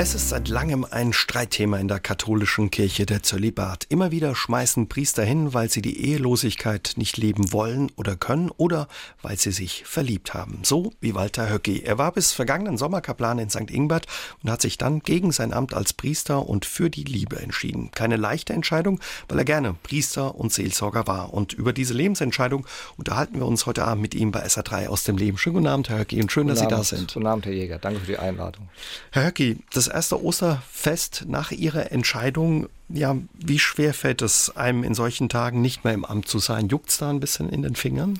[0.00, 3.84] Es ist seit langem ein Streitthema in der katholischen Kirche der Zölibat.
[3.88, 8.86] Immer wieder schmeißen Priester hin, weil sie die Ehelosigkeit nicht leben wollen oder können oder
[9.22, 10.60] weil sie sich verliebt haben.
[10.62, 11.80] So wie Walter Höcki.
[11.80, 13.72] Er war bis vergangenen Sommer Kaplan in St.
[13.72, 14.06] Ingbert
[14.40, 17.90] und hat sich dann gegen sein Amt als Priester und für die Liebe entschieden.
[17.90, 21.34] Keine leichte Entscheidung, weil er gerne Priester und Seelsorger war.
[21.34, 22.68] Und über diese Lebensentscheidung
[22.98, 25.38] unterhalten wir uns heute Abend mit ihm bei SA3 aus dem Leben.
[25.38, 27.14] Schönen guten Abend, Herr Höcki, und schön, dass Sie da sind.
[27.14, 27.80] Guten Abend, Herr Jäger.
[27.80, 28.68] Danke für die Einladung.
[29.10, 34.94] Herr Höcki, das erste Osterfest nach Ihrer Entscheidung, ja, wie schwer fällt es einem in
[34.94, 36.68] solchen Tagen nicht mehr im Amt zu sein?
[36.68, 38.18] Juckt es da ein bisschen in den Fingern?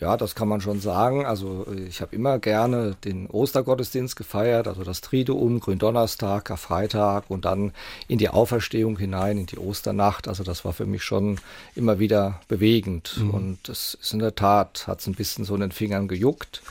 [0.00, 1.24] Ja, das kann man schon sagen.
[1.24, 7.72] Also ich habe immer gerne den Ostergottesdienst gefeiert, also das Triduum, Gründonnerstag, Karfreitag und dann
[8.08, 10.26] in die Auferstehung hinein, in die Osternacht.
[10.26, 11.38] Also das war für mich schon
[11.76, 13.18] immer wieder bewegend.
[13.18, 13.30] Mhm.
[13.30, 16.62] Und das ist in der Tat, hat es ein bisschen so in den Fingern gejuckt.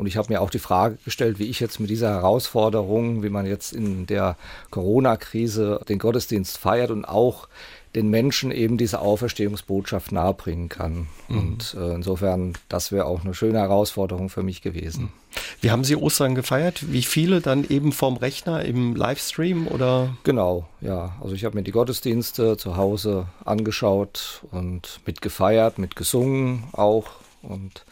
[0.00, 3.28] Und ich habe mir auch die Frage gestellt, wie ich jetzt mit dieser Herausforderung, wie
[3.28, 4.36] man jetzt in der
[4.70, 7.48] Corona-Krise den Gottesdienst feiert und auch
[7.94, 11.08] den Menschen eben diese Auferstehungsbotschaft nahebringen kann.
[11.28, 11.38] Mhm.
[11.38, 15.12] Und äh, insofern, das wäre auch eine schöne Herausforderung für mich gewesen.
[15.60, 16.90] Wie haben Sie Ostern gefeiert?
[16.90, 20.16] Wie viele dann eben vorm Rechner im Livestream oder?
[20.24, 21.14] Genau, ja.
[21.20, 27.08] Also ich habe mir die Gottesdienste zu Hause angeschaut und mitgefeiert, mitgesungen auch
[27.42, 27.84] und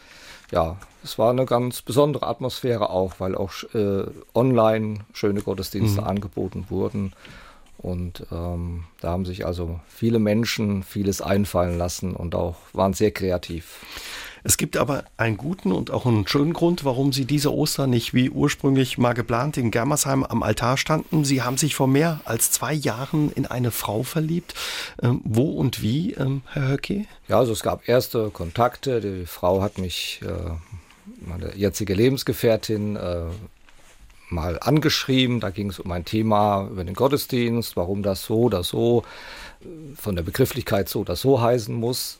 [0.51, 6.07] ja, es war eine ganz besondere Atmosphäre auch, weil auch äh, online schöne Gottesdienste mhm.
[6.07, 7.13] angeboten wurden.
[7.77, 13.11] Und ähm, da haben sich also viele Menschen vieles einfallen lassen und auch waren sehr
[13.11, 13.85] kreativ.
[14.43, 18.13] Es gibt aber einen guten und auch einen schönen Grund, warum Sie diese Ostern nicht
[18.13, 21.25] wie ursprünglich mal geplant in Germersheim am Altar standen.
[21.25, 24.53] Sie haben sich vor mehr als zwei Jahren in eine Frau verliebt.
[25.01, 27.05] Ähm, wo und wie, ähm, Herr Höcke?
[27.27, 29.01] Ja, also es gab erste Kontakte.
[29.01, 30.51] Die Frau hat mich, äh,
[31.25, 33.25] meine jetzige Lebensgefährtin, äh,
[34.29, 35.39] mal angeschrieben.
[35.39, 39.03] Da ging es um ein Thema über den Gottesdienst, warum das so oder so
[39.61, 42.17] äh, von der Begrifflichkeit so oder so heißen muss.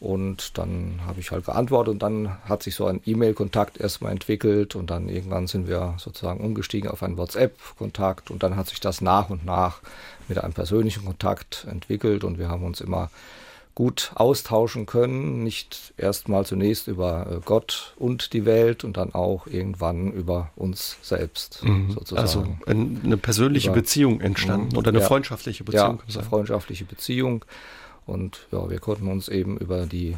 [0.00, 4.74] Und dann habe ich halt geantwortet und dann hat sich so ein E-Mail-Kontakt erstmal entwickelt
[4.74, 9.02] und dann irgendwann sind wir sozusagen umgestiegen auf einen WhatsApp-Kontakt und dann hat sich das
[9.02, 9.80] nach und nach
[10.26, 13.10] mit einem persönlichen Kontakt entwickelt und wir haben uns immer
[13.74, 19.46] gut austauschen können, nicht erstmal zunächst über äh, Gott und die Welt und dann auch
[19.46, 21.90] irgendwann über uns selbst mhm.
[21.92, 22.20] sozusagen.
[22.20, 26.00] Also eine persönliche über, Beziehung entstanden oder eine ja, freundschaftliche Beziehung.
[26.08, 27.44] Ja, eine freundschaftliche Beziehung.
[28.06, 30.16] Und ja, wir konnten uns eben über die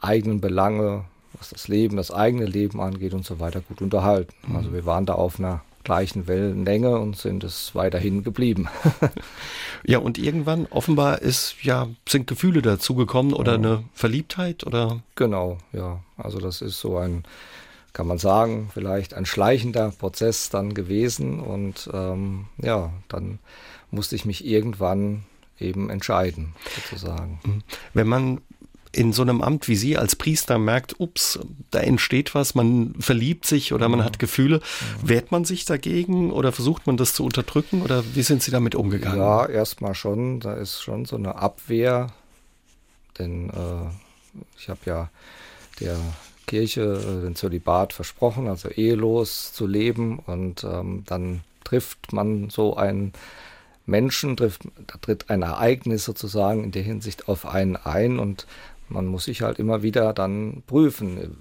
[0.00, 1.04] eigenen Belange,
[1.34, 4.32] was das Leben, das eigene Leben angeht und so weiter, gut unterhalten.
[4.46, 4.56] Mhm.
[4.56, 8.68] Also wir waren da auf einer gleichen Wellenlänge und sind es weiterhin geblieben.
[9.84, 13.58] ja, und irgendwann offenbar ist ja sind Gefühle dazugekommen oder ja.
[13.58, 16.00] eine Verliebtheit oder Genau, ja.
[16.16, 17.24] Also das ist so ein
[17.92, 23.38] kann man sagen, vielleicht ein schleichender Prozess dann gewesen und ähm, ja, dann
[23.90, 25.24] musste ich mich irgendwann
[25.58, 27.40] eben entscheiden, sozusagen.
[27.44, 27.62] Mhm.
[27.94, 28.40] Wenn man
[28.92, 31.38] in so einem Amt wie Sie als Priester merkt, ups,
[31.70, 34.60] da entsteht was, man verliebt sich oder man hat Gefühle,
[35.02, 38.74] wehrt man sich dagegen oder versucht man das zu unterdrücken oder wie sind Sie damit
[38.74, 39.18] umgegangen?
[39.18, 42.08] Ja, erstmal schon, da ist schon so eine Abwehr,
[43.18, 45.10] denn äh, ich habe ja
[45.80, 45.98] der
[46.46, 52.76] Kirche äh, den Zölibat versprochen, also ehelos zu leben und ähm, dann trifft man so
[52.76, 53.12] ein
[53.86, 58.46] Menschen trifft, da tritt ein Ereignis sozusagen in der Hinsicht auf einen ein und
[58.88, 61.36] man muss sich halt immer wieder dann prüfen,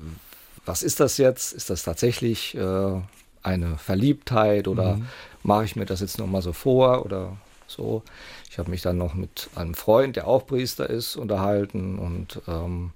[0.66, 1.54] was ist das jetzt?
[1.54, 3.02] Ist das tatsächlich äh,
[3.44, 5.08] eine Verliebtheit oder mhm.
[5.44, 8.04] mache ich mir das jetzt nochmal so vor oder so?
[8.50, 12.92] Ich habe mich dann noch mit einem Freund, der auch Priester ist, unterhalten und ähm,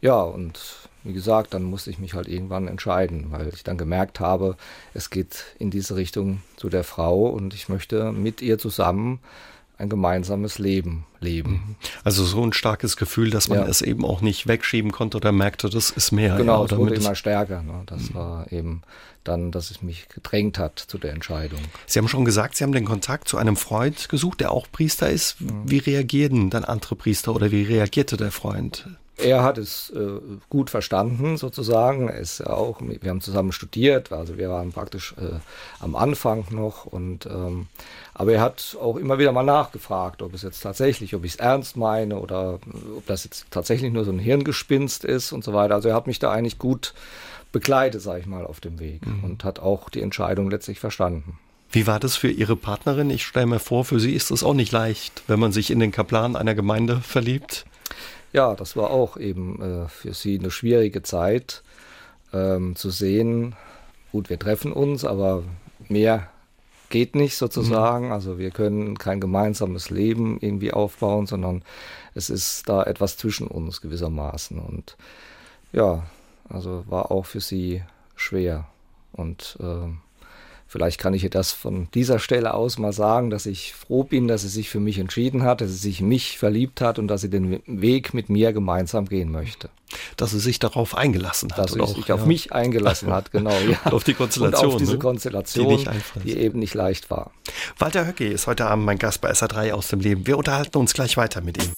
[0.00, 4.20] ja, und wie gesagt, dann musste ich mich halt irgendwann entscheiden, weil ich dann gemerkt
[4.20, 4.56] habe,
[4.94, 9.20] es geht in diese Richtung zu der Frau und ich möchte mit ihr zusammen
[9.78, 11.50] ein gemeinsames Leben leben.
[11.50, 11.76] Mhm.
[12.02, 13.66] Also so ein starkes Gefühl, dass man ja.
[13.66, 16.36] es eben auch nicht wegschieben konnte oder merkte, das ist mehr.
[16.36, 17.62] Genau, ja, es wurde immer stärker.
[17.62, 17.82] Ne?
[17.86, 18.14] Das mhm.
[18.14, 18.82] war eben
[19.22, 21.60] dann, dass es mich gedrängt hat zu der Entscheidung.
[21.86, 25.08] Sie haben schon gesagt, Sie haben den Kontakt zu einem Freund gesucht, der auch Priester
[25.08, 25.40] ist.
[25.40, 25.62] Mhm.
[25.64, 28.88] Wie reagieren dann andere Priester oder wie reagierte der Freund?
[29.18, 32.08] Er hat es äh, gut verstanden, sozusagen.
[32.08, 35.38] Er ist auch, wir haben zusammen studiert, also wir waren praktisch äh,
[35.80, 36.86] am Anfang noch.
[36.86, 37.66] Und, ähm,
[38.14, 41.38] aber er hat auch immer wieder mal nachgefragt, ob es jetzt tatsächlich, ob ich es
[41.38, 42.60] ernst meine oder
[42.96, 45.74] ob das jetzt tatsächlich nur so ein Hirngespinst ist und so weiter.
[45.74, 46.94] Also er hat mich da eigentlich gut
[47.50, 49.24] begleitet, sage ich mal, auf dem Weg mhm.
[49.24, 51.38] und hat auch die Entscheidung letztlich verstanden.
[51.70, 53.10] Wie war das für Ihre Partnerin?
[53.10, 55.80] Ich stelle mir vor, für Sie ist es auch nicht leicht, wenn man sich in
[55.80, 57.66] den Kaplan einer Gemeinde verliebt.
[58.32, 61.62] Ja, das war auch eben äh, für sie eine schwierige Zeit.
[62.32, 63.54] ähm, zu sehen,
[64.12, 65.42] gut, wir treffen uns, aber
[65.88, 66.28] mehr
[66.90, 68.06] geht nicht sozusagen.
[68.06, 68.12] Mhm.
[68.12, 71.62] Also wir können kein gemeinsames Leben irgendwie aufbauen, sondern
[72.14, 74.58] es ist da etwas zwischen uns gewissermaßen.
[74.58, 74.96] Und
[75.72, 76.04] ja,
[76.48, 77.82] also war auch für sie
[78.16, 78.66] schwer.
[79.12, 79.88] Und äh,
[80.68, 84.28] vielleicht kann ich ihr das von dieser Stelle aus mal sagen, dass ich froh bin,
[84.28, 87.08] dass sie sich für mich entschieden hat, dass sie sich in mich verliebt hat und
[87.08, 89.70] dass sie den Weg mit mir gemeinsam gehen möchte.
[90.16, 91.58] Dass sie sich darauf eingelassen hat.
[91.58, 92.14] Dass sie sich ja.
[92.14, 93.48] auf mich eingelassen hat, genau.
[93.68, 93.92] Ja.
[93.92, 94.68] auf die Konstellation.
[94.68, 94.98] Und auf diese ne?
[94.98, 97.32] Konstellation, die, die, eben nicht leicht war.
[97.78, 100.26] Walter Höcke ist heute Abend mein Gast bei SA3 aus dem Leben.
[100.26, 101.72] Wir unterhalten uns gleich weiter mit ihm.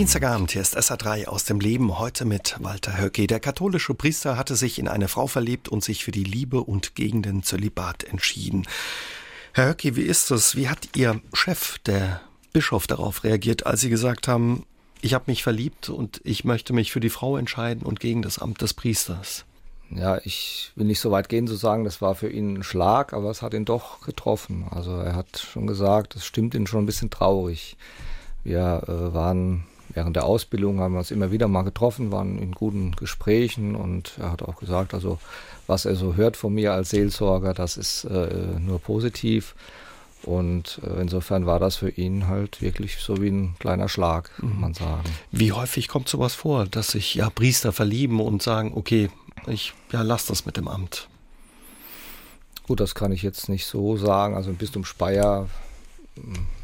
[0.00, 3.26] Dienstagabend, hier ist SA3 aus dem Leben, heute mit Walter Höcke.
[3.26, 6.94] Der katholische Priester hatte sich in eine Frau verliebt und sich für die Liebe und
[6.94, 8.66] gegen den Zölibat entschieden.
[9.52, 10.56] Herr Höcke, wie ist es?
[10.56, 12.22] Wie hat Ihr Chef, der
[12.54, 14.64] Bischof, darauf reagiert, als Sie gesagt haben,
[15.02, 18.38] ich habe mich verliebt und ich möchte mich für die Frau entscheiden und gegen das
[18.38, 19.44] Amt des Priesters?
[19.90, 23.12] Ja, ich will nicht so weit gehen zu sagen, das war für ihn ein Schlag,
[23.12, 24.64] aber es hat ihn doch getroffen.
[24.70, 27.76] Also er hat schon gesagt, es stimmt ihn schon ein bisschen traurig.
[28.44, 32.52] Wir äh, waren während der Ausbildung haben wir uns immer wieder mal getroffen, waren in
[32.52, 35.18] guten Gesprächen und er hat auch gesagt, also
[35.66, 39.54] was er so hört von mir als Seelsorger, das ist äh, nur positiv.
[40.22, 44.54] Und äh, insofern war das für ihn halt wirklich so wie ein kleiner Schlag, kann
[44.54, 44.60] mhm.
[44.60, 45.08] man sagen.
[45.30, 49.08] Wie häufig kommt sowas vor, dass sich ja Priester verlieben und sagen, okay,
[49.46, 51.08] ich ja, lass das mit dem Amt?
[52.66, 54.34] Gut, das kann ich jetzt nicht so sagen.
[54.36, 55.48] Also im Bistum Speyer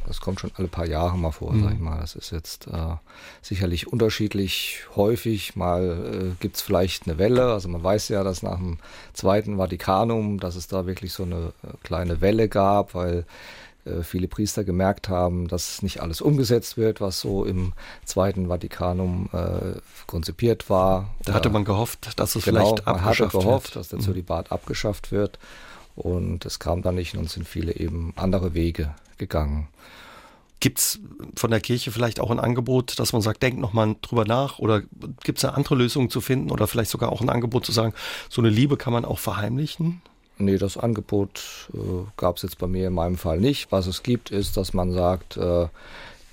[0.06, 1.64] das kommt schon alle paar Jahre mal vor, mhm.
[1.64, 2.00] sag ich mal.
[2.00, 2.97] Das ist jetzt äh,
[3.43, 5.56] sicherlich unterschiedlich häufig.
[5.56, 7.53] Mal äh, gibt es vielleicht eine Welle.
[7.53, 8.79] Also man weiß ja, dass nach dem
[9.12, 13.25] Zweiten Vatikanum, dass es da wirklich so eine äh, kleine Welle gab, weil
[13.87, 17.73] äh, viele Priester gemerkt haben, dass nicht alles umgesetzt wird, was so im
[18.05, 21.14] Zweiten Vatikanum äh, konzipiert war.
[21.25, 23.76] Da hatte man gehofft, dass es genau, vielleicht abgeschafft man hatte gehofft, wird.
[23.76, 24.02] dass der mhm.
[24.02, 24.55] Zölibat mhm.
[24.55, 25.38] abgeschafft wird.
[25.96, 29.69] Und es kam dann nicht und sind viele eben andere Wege gegangen.
[30.60, 31.00] Gibt es
[31.34, 34.82] von der Kirche vielleicht auch ein Angebot, dass man sagt, denkt nochmal drüber nach oder
[35.22, 37.93] gibt es eine andere Lösung zu finden oder vielleicht sogar auch ein Angebot zu sagen,
[38.31, 40.00] so eine Liebe kann man auch verheimlichen?
[40.38, 41.78] Nee, das Angebot äh,
[42.16, 43.72] gab es jetzt bei mir in meinem Fall nicht.
[43.72, 45.69] Was es gibt, ist, dass man sagt, äh,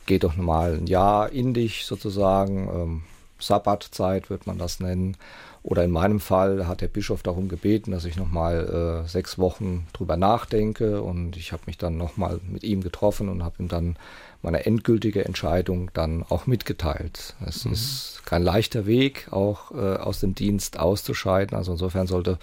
[0.06, 3.04] geht doch mal ein Jahr in dich sozusagen, ähm,
[3.40, 5.18] Sabbatzeit wird man das nennen
[5.64, 9.88] oder in meinem Fall hat der Bischof darum gebeten, dass ich nochmal äh, sechs Wochen
[9.94, 13.96] drüber nachdenke und ich habe mich dann nochmal mit ihm getroffen und habe ihm dann
[14.42, 17.36] meine endgültige Entscheidung dann auch mitgeteilt.
[17.48, 17.72] Es mhm.
[17.72, 21.58] ist kein leichter Weg, auch äh, aus dem Dienst auszuscheiden.
[21.58, 22.40] Also insofern sollte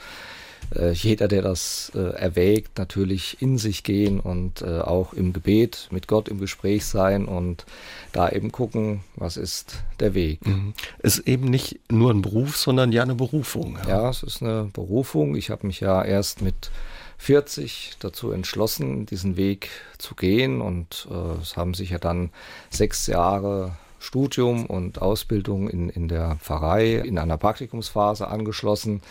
[0.75, 5.89] äh, jeder, der das äh, erwägt, natürlich in sich gehen und äh, auch im Gebet
[5.91, 7.65] mit Gott im Gespräch sein und
[8.12, 10.47] da eben gucken, was ist der Weg.
[10.47, 10.75] Mhm.
[10.99, 13.79] Ist eben nicht nur ein Beruf, sondern ja eine Berufung.
[13.87, 15.35] Ja, ja es ist eine Berufung.
[15.37, 16.71] Ich habe mich ja erst mit
[17.19, 19.69] 40 dazu entschlossen, diesen Weg
[19.99, 22.31] zu gehen und äh, es haben sich ja dann
[22.71, 29.03] sechs Jahre Studium und Ausbildung in, in der Pfarrei in einer Praktikumsphase angeschlossen.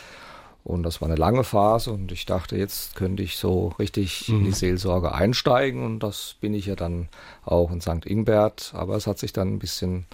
[0.70, 4.36] Und das war eine lange Phase und ich dachte, jetzt könnte ich so richtig mhm.
[4.36, 4.54] in die mhm.
[4.54, 7.10] Seelsorge einsteigen und das bin ich ja dann
[7.44, 8.06] auch in St.
[8.06, 10.06] Ingbert, aber es hat sich dann ein bisschen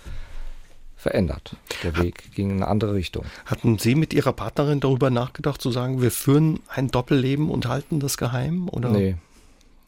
[0.95, 1.57] verändert.
[1.83, 3.25] Der Weg ging in eine andere Richtung.
[3.45, 7.99] Hatten Sie mit Ihrer Partnerin darüber nachgedacht, zu sagen, wir führen ein Doppelleben und halten
[7.99, 8.69] das geheim?
[8.69, 8.91] Oder?
[8.91, 9.17] Nee.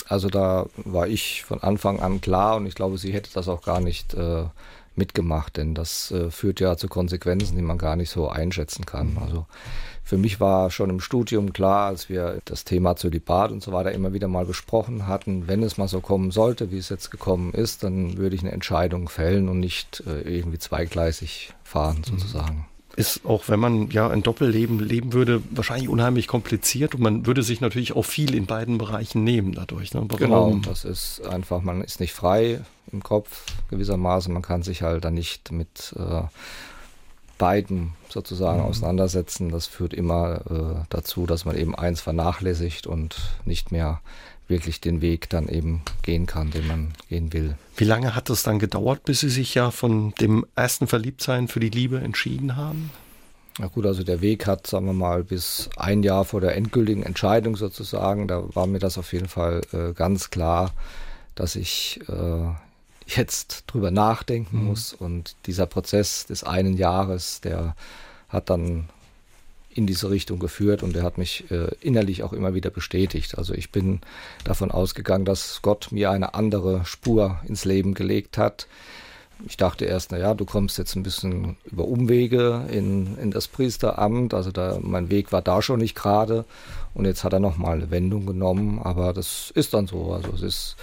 [0.10, 3.62] Also da war ich von Anfang an klar und ich glaube, sie hätte das auch
[3.62, 4.44] gar nicht äh,
[4.98, 9.12] mitgemacht, denn das äh, führt ja zu Konsequenzen, die man gar nicht so einschätzen kann.
[9.12, 9.18] Mhm.
[9.20, 9.46] Also
[10.04, 13.92] für mich war schon im Studium klar, als wir das Thema Zölibat und so weiter
[13.92, 17.54] immer wieder mal besprochen hatten, wenn es mal so kommen sollte, wie es jetzt gekommen
[17.54, 22.77] ist, dann würde ich eine Entscheidung fällen und nicht äh, irgendwie zweigleisig fahren mhm.
[22.98, 27.44] Ist auch, wenn man ja ein Doppelleben leben würde, wahrscheinlich unheimlich kompliziert und man würde
[27.44, 29.94] sich natürlich auch viel in beiden Bereichen nehmen dadurch.
[29.94, 30.04] Ne?
[30.18, 32.60] Genau, das ist einfach, man ist nicht frei
[32.92, 36.24] im Kopf gewissermaßen, man kann sich halt dann nicht mit äh,
[37.38, 38.66] beiden sozusagen mhm.
[38.66, 39.50] auseinandersetzen.
[39.50, 44.02] Das führt immer äh, dazu, dass man eben eins vernachlässigt und nicht mehr
[44.48, 47.56] wirklich den Weg dann eben gehen kann, den man gehen will.
[47.76, 51.60] Wie lange hat es dann gedauert, bis Sie sich ja von dem ersten Verliebtsein für
[51.60, 52.92] die Liebe entschieden haben?
[53.60, 57.04] Na gut, also der Weg hat, sagen wir mal, bis ein Jahr vor der endgültigen
[57.04, 60.74] Entscheidung sozusagen, da war mir das auf jeden Fall äh, ganz klar,
[61.34, 62.54] dass ich äh,
[63.08, 64.66] jetzt drüber nachdenken mhm.
[64.66, 67.76] muss und dieser Prozess des einen Jahres, der
[68.30, 68.90] hat dann
[69.78, 73.38] in diese Richtung geführt und er hat mich äh, innerlich auch immer wieder bestätigt.
[73.38, 74.02] Also ich bin
[74.44, 78.68] davon ausgegangen, dass Gott mir eine andere Spur ins Leben gelegt hat.
[79.46, 84.34] ich dachte erst, naja, du kommst jetzt ein bisschen über Umwege in, in das Priesteramt.
[84.34, 86.44] Also da, mein Weg war da schon nicht gerade.
[86.96, 88.80] Und jetzt hat er nochmal eine Wendung genommen.
[88.84, 90.12] Aber das ist dann so.
[90.12, 90.76] Also es ist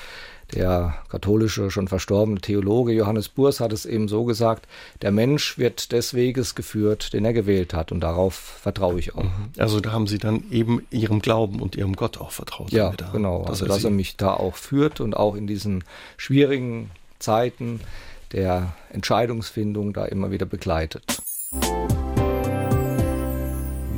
[0.52, 4.66] der katholische, schon verstorbene Theologe Johannes Burs hat es eben so gesagt,
[5.02, 7.92] der Mensch wird des Weges geführt, den er gewählt hat.
[7.92, 9.24] Und darauf vertraue ich auch.
[9.24, 9.50] Mhm.
[9.58, 12.70] Also da haben Sie dann eben Ihrem Glauben und Ihrem Gott auch vertraut.
[12.70, 13.40] Ja, da, genau.
[13.42, 15.84] Dass, also, er, dass er mich da auch führt und auch in diesen
[16.16, 17.80] schwierigen Zeiten
[18.32, 21.04] der Entscheidungsfindung da immer wieder begleitet.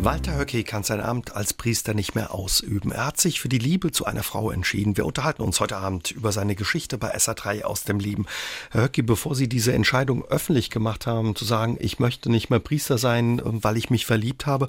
[0.06, 2.92] Walter Höcke kann sein Amt als Priester nicht mehr ausüben.
[2.92, 4.96] Er hat sich für die Liebe zu einer Frau entschieden.
[4.96, 8.26] Wir unterhalten uns heute Abend über seine Geschichte bei SA3 aus dem Leben.
[8.70, 12.60] Herr Höcke, bevor Sie diese Entscheidung öffentlich gemacht haben, zu sagen, ich möchte nicht mehr
[12.60, 14.68] Priester sein, weil ich mich verliebt habe,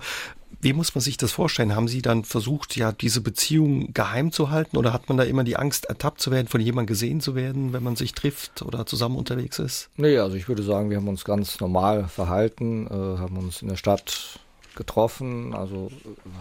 [0.60, 1.76] wie muss man sich das vorstellen?
[1.76, 5.44] Haben Sie dann versucht, ja, diese Beziehung geheim zu halten oder hat man da immer
[5.44, 8.88] die Angst, ertappt zu werden, von jemandem gesehen zu werden, wenn man sich trifft oder
[8.88, 9.92] zusammen unterwegs ist?
[9.98, 13.68] Nee, also ich würde sagen, wir haben uns ganz normal verhalten, äh, haben uns in
[13.68, 14.40] der Stadt
[14.78, 15.92] getroffen, also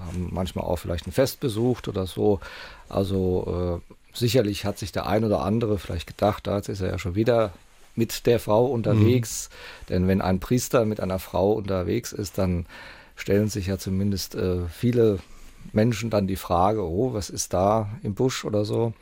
[0.06, 2.40] haben manchmal auch vielleicht ein Fest besucht oder so.
[2.88, 6.98] Also äh, sicherlich hat sich der ein oder andere vielleicht gedacht, da ist er ja
[6.98, 7.52] schon wieder
[7.96, 9.50] mit der Frau unterwegs.
[9.50, 9.86] Mhm.
[9.88, 12.66] Denn wenn ein Priester mit einer Frau unterwegs ist, dann
[13.16, 15.18] stellen sich ja zumindest äh, viele
[15.72, 18.92] Menschen dann die Frage, oh, was ist da im Busch oder so.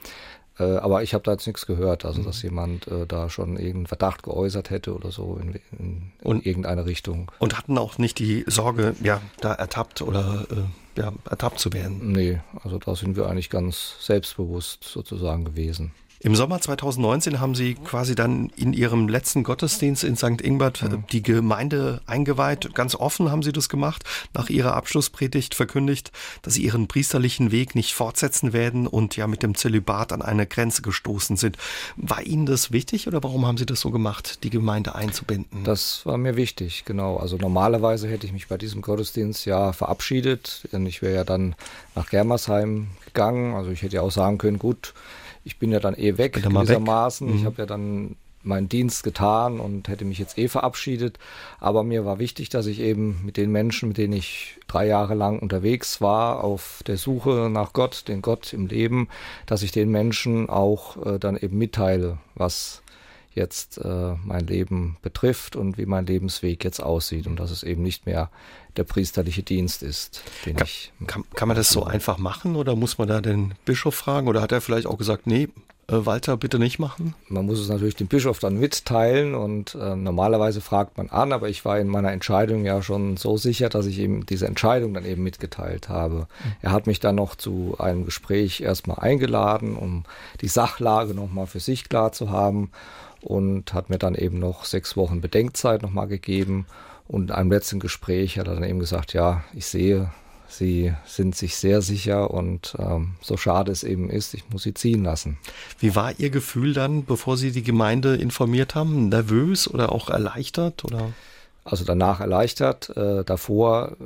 [0.58, 2.50] Äh, aber ich habe da jetzt nichts gehört, also dass mhm.
[2.50, 7.30] jemand äh, da schon irgendeinen Verdacht geäußert hätte oder so in, in, in irgendeine Richtung.
[7.38, 12.12] Und hatten auch nicht die Sorge, ja, da ertappt oder äh, ja, ertappt zu werden?
[12.12, 15.92] Nee, also da sind wir eigentlich ganz selbstbewusst sozusagen gewesen.
[16.24, 20.40] Im Sommer 2019 haben Sie quasi dann in Ihrem letzten Gottesdienst in St.
[20.40, 21.04] Ingbert mhm.
[21.12, 22.74] die Gemeinde eingeweiht.
[22.74, 24.04] Ganz offen haben Sie das gemacht.
[24.32, 29.42] Nach Ihrer Abschlusspredigt verkündigt, dass Sie Ihren priesterlichen Weg nicht fortsetzen werden und ja mit
[29.42, 31.58] dem Zölibat an eine Grenze gestoßen sind.
[31.96, 35.62] War Ihnen das wichtig oder warum haben Sie das so gemacht, die Gemeinde einzubinden?
[35.64, 37.18] Das war mir wichtig, genau.
[37.18, 41.54] Also normalerweise hätte ich mich bei diesem Gottesdienst ja verabschiedet, denn ich wäre ja dann
[41.94, 43.52] nach Germersheim gegangen.
[43.52, 44.94] Also ich hätte ja auch sagen können, gut,
[45.44, 47.28] ich bin ja dann eh weg gewissermaßen.
[47.28, 47.36] Mhm.
[47.36, 51.18] Ich habe ja dann meinen Dienst getan und hätte mich jetzt eh verabschiedet.
[51.60, 55.14] Aber mir war wichtig, dass ich eben mit den Menschen, mit denen ich drei Jahre
[55.14, 59.08] lang unterwegs war, auf der Suche nach Gott, den Gott im Leben,
[59.46, 62.82] dass ich den Menschen auch äh, dann eben mitteile, was
[63.34, 67.82] jetzt äh, mein Leben betrifft und wie mein Lebensweg jetzt aussieht und dass es eben
[67.82, 68.30] nicht mehr
[68.76, 70.92] der priesterliche Dienst ist, den kann, ich.
[71.06, 74.40] Kann, kann man das so einfach machen oder muss man da den Bischof fragen oder
[74.40, 75.48] hat er vielleicht auch gesagt, nee,
[75.88, 77.14] Walter, bitte nicht machen?
[77.28, 81.48] Man muss es natürlich dem Bischof dann mitteilen und äh, normalerweise fragt man an, aber
[81.48, 85.04] ich war in meiner Entscheidung ja schon so sicher, dass ich ihm diese Entscheidung dann
[85.04, 86.14] eben mitgeteilt habe.
[86.14, 86.52] Mhm.
[86.62, 90.04] Er hat mich dann noch zu einem Gespräch erstmal eingeladen, um
[90.40, 92.70] die Sachlage nochmal für sich klar zu haben
[93.20, 96.66] und hat mir dann eben noch sechs Wochen Bedenkzeit nochmal gegeben.
[97.06, 100.10] Und in einem letzten Gespräch hat er dann eben gesagt, ja, ich sehe,
[100.56, 104.74] Sie sind sich sehr sicher und ähm, so schade es eben ist, ich muss Sie
[104.74, 105.38] ziehen lassen.
[105.78, 109.08] Wie war Ihr Gefühl dann, bevor Sie die Gemeinde informiert haben?
[109.08, 110.84] Nervös oder auch erleichtert?
[110.84, 111.12] Oder?
[111.64, 113.96] Also danach erleichtert, äh, davor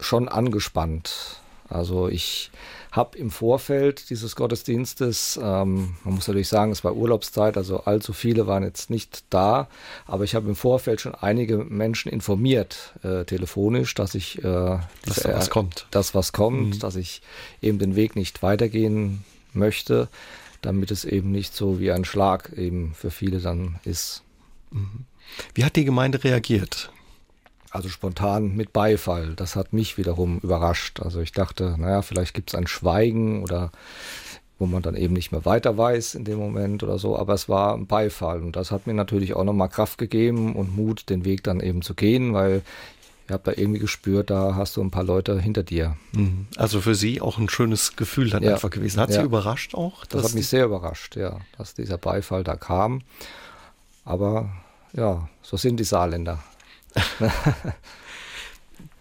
[0.00, 1.40] schon angespannt.
[1.68, 2.50] Also ich
[2.94, 8.12] habe im Vorfeld dieses Gottesdienstes, ähm, man muss natürlich sagen, es war Urlaubszeit, also allzu
[8.12, 9.68] viele waren jetzt nicht da,
[10.06, 15.16] aber ich habe im Vorfeld schon einige Menschen informiert, äh, telefonisch, dass ich äh, dass
[15.22, 16.78] da was kommt, das was kommt, mhm.
[16.78, 17.20] dass ich
[17.60, 20.08] eben den Weg nicht weitergehen möchte,
[20.62, 24.22] damit es eben nicht so wie ein Schlag eben für viele dann ist.
[24.70, 25.04] Mhm.
[25.52, 26.90] Wie hat die Gemeinde reagiert?
[27.74, 29.34] Also spontan mit Beifall.
[29.34, 31.00] Das hat mich wiederum überrascht.
[31.00, 33.72] Also ich dachte, naja, vielleicht gibt es ein Schweigen oder
[34.60, 37.48] wo man dann eben nicht mehr weiter weiß in dem Moment oder so, aber es
[37.48, 41.24] war ein Beifall und das hat mir natürlich auch nochmal Kraft gegeben und Mut, den
[41.24, 42.62] Weg dann eben zu gehen, weil
[43.26, 45.96] ich habe da irgendwie gespürt, da hast du ein paar Leute hinter dir.
[46.12, 46.46] Mhm.
[46.56, 48.52] Also für Sie auch ein schönes Gefühl dann ja.
[48.52, 49.00] einfach gewesen.
[49.00, 49.20] Hat ja.
[49.20, 50.04] Sie überrascht auch?
[50.06, 53.02] Das hat mich sehr überrascht, ja, dass dieser Beifall da kam.
[54.04, 54.50] Aber
[54.92, 56.38] ja, so sind die Saarländer.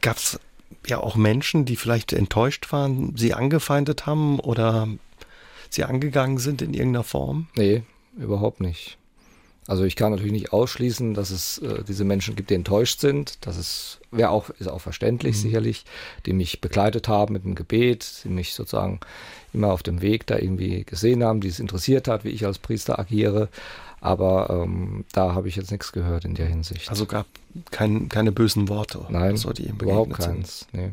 [0.02, 0.40] Gab es
[0.88, 4.88] ja auch Menschen, die vielleicht enttäuscht waren, sie angefeindet haben oder
[5.70, 7.48] sie angegangen sind in irgendeiner Form?
[7.56, 7.84] Nee,
[8.18, 8.98] überhaupt nicht.
[9.66, 13.38] Also ich kann natürlich nicht ausschließen, dass es äh, diese Menschen gibt, die enttäuscht sind.
[13.46, 15.42] Das ist, wäre auch, ist auch verständlich mhm.
[15.42, 15.86] sicherlich,
[16.26, 19.00] die mich begleitet haben mit dem Gebet, die mich sozusagen
[19.54, 22.60] immer auf dem Weg da irgendwie gesehen haben, die es interessiert hat, wie ich als
[22.60, 23.48] Priester agiere.
[24.04, 26.90] Aber ähm, da habe ich jetzt nichts gehört in der Hinsicht.
[26.90, 27.26] Also gab
[27.72, 29.06] kein, keine bösen Worte.
[29.08, 30.68] Nein, überhaupt keins.
[30.74, 30.92] Nee.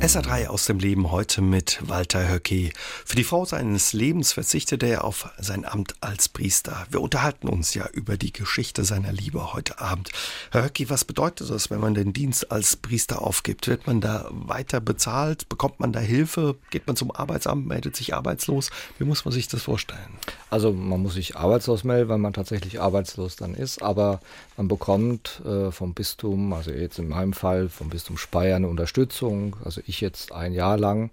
[0.00, 2.72] SA3 aus dem Leben heute mit Walter Höcke.
[3.04, 6.86] Für die Frau seines Lebens verzichtete er auf sein Amt als Priester.
[6.90, 10.10] Wir unterhalten uns ja über die Geschichte seiner Liebe heute Abend.
[10.52, 13.68] Herr Höcke, was bedeutet das, wenn man den Dienst als Priester aufgibt?
[13.68, 15.50] Wird man da weiter bezahlt?
[15.50, 16.56] Bekommt man da Hilfe?
[16.70, 18.70] Geht man zum Arbeitsamt, meldet sich arbeitslos?
[18.96, 20.18] Wie muss man sich das vorstellen?
[20.50, 24.20] Also man muss sich arbeitslos melden, weil man tatsächlich arbeitslos dann ist, aber
[24.56, 29.56] man bekommt äh, vom Bistum, also jetzt in meinem Fall vom Bistum Speyer eine Unterstützung.
[29.64, 31.10] Also ich jetzt ein Jahr lang.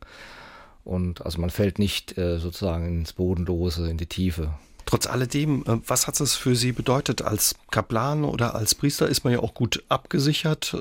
[0.84, 4.54] Und also man fällt nicht äh, sozusagen ins Bodenlose, in die Tiefe.
[4.88, 7.22] Trotz alledem, äh, was hat es für Sie bedeutet?
[7.22, 10.76] Als Kaplan oder als Priester ist man ja auch gut abgesichert.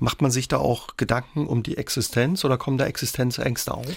[0.00, 3.96] Macht man sich da auch Gedanken um die Existenz oder kommen da Existenzängste auf?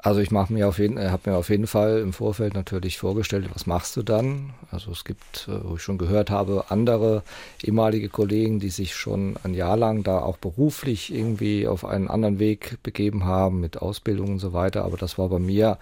[0.00, 2.98] Also ich mache mir auf jeden, äh, habe mir auf jeden Fall im Vorfeld natürlich
[2.98, 4.50] vorgestellt, was machst du dann?
[4.70, 7.24] Also es gibt, äh, wo ich schon gehört habe, andere
[7.62, 12.38] ehemalige Kollegen, die sich schon ein Jahr lang da auch beruflich irgendwie auf einen anderen
[12.38, 14.84] Weg begeben haben mit Ausbildung und so weiter.
[14.84, 15.78] Aber das war bei mir,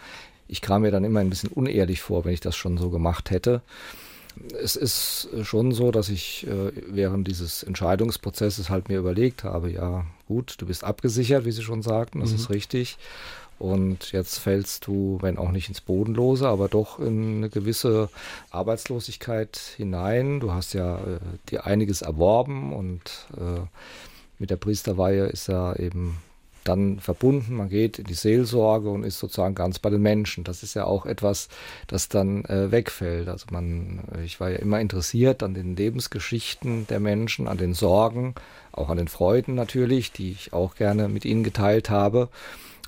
[0.49, 3.30] ich kam mir dann immer ein bisschen unehrlich vor, wenn ich das schon so gemacht
[3.30, 3.61] hätte.
[4.62, 10.06] Es ist schon so, dass ich äh, während dieses Entscheidungsprozesses halt mir überlegt habe, ja
[10.26, 12.37] gut, du bist abgesichert, wie Sie schon sagten, das mhm.
[12.37, 12.99] ist richtig.
[13.58, 18.10] Und jetzt fällst du, wenn auch nicht ins Bodenlose, aber doch in eine gewisse
[18.50, 20.40] Arbeitslosigkeit hinein.
[20.40, 23.60] Du hast ja äh, dir einiges erworben und äh,
[24.38, 26.18] mit der Priesterweihe ist ja eben
[26.64, 27.54] dann verbunden.
[27.54, 30.44] Man geht in die Seelsorge und ist sozusagen ganz bei den Menschen.
[30.44, 31.48] Das ist ja auch etwas,
[31.86, 33.28] das dann äh, wegfällt.
[33.28, 38.34] Also man, ich war ja immer interessiert an den Lebensgeschichten der Menschen, an den Sorgen,
[38.72, 42.28] auch an den Freuden natürlich, die ich auch gerne mit ihnen geteilt habe.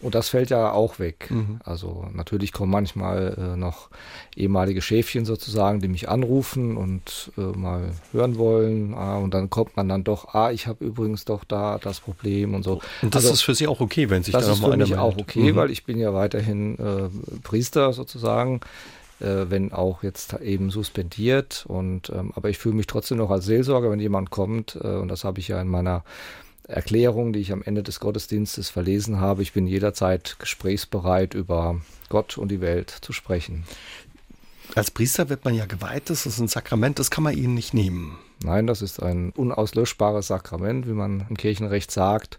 [0.00, 1.26] Und das fällt ja auch weg.
[1.30, 1.60] Mhm.
[1.64, 3.88] Also natürlich kommen manchmal äh, noch
[4.36, 8.94] ehemalige Schäfchen sozusagen, die mich anrufen und äh, mal hören wollen.
[8.94, 12.54] Ah, und dann kommt man dann doch, ah, ich habe übrigens doch da das Problem
[12.54, 12.80] und so.
[13.02, 14.90] Und das also, ist für Sie auch okay, wenn sich das da nochmal einer Das
[14.90, 15.56] ist für mich auch okay, mhm.
[15.56, 17.08] weil ich bin ja weiterhin äh,
[17.42, 18.60] Priester sozusagen.
[19.20, 23.46] Äh, wenn auch jetzt eben suspendiert und ähm, aber ich fühle mich trotzdem noch als
[23.46, 26.04] Seelsorger, wenn jemand kommt äh, und das habe ich ja in meiner
[26.68, 29.42] Erklärung, die ich am Ende des Gottesdienstes verlesen habe.
[29.42, 33.64] Ich bin jederzeit gesprächsbereit, über Gott und die Welt zu sprechen.
[34.74, 37.72] Als Priester wird man ja geweiht, das ist ein Sakrament, das kann man ihnen nicht
[37.72, 38.18] nehmen.
[38.44, 42.38] Nein, das ist ein unauslöschbares Sakrament, wie man im Kirchenrecht sagt.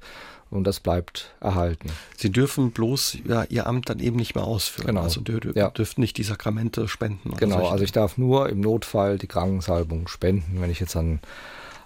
[0.51, 1.91] Und das bleibt erhalten.
[2.17, 4.87] Sie dürfen bloß ja, Ihr Amt dann eben nicht mehr ausführen.
[4.87, 5.01] Genau.
[5.01, 5.69] Also dür ja.
[5.69, 7.35] dürfen nicht die Sakramente spenden.
[7.37, 11.19] Genau, also ich darf nur im Notfall die Krankensalbung spenden, wenn ich jetzt an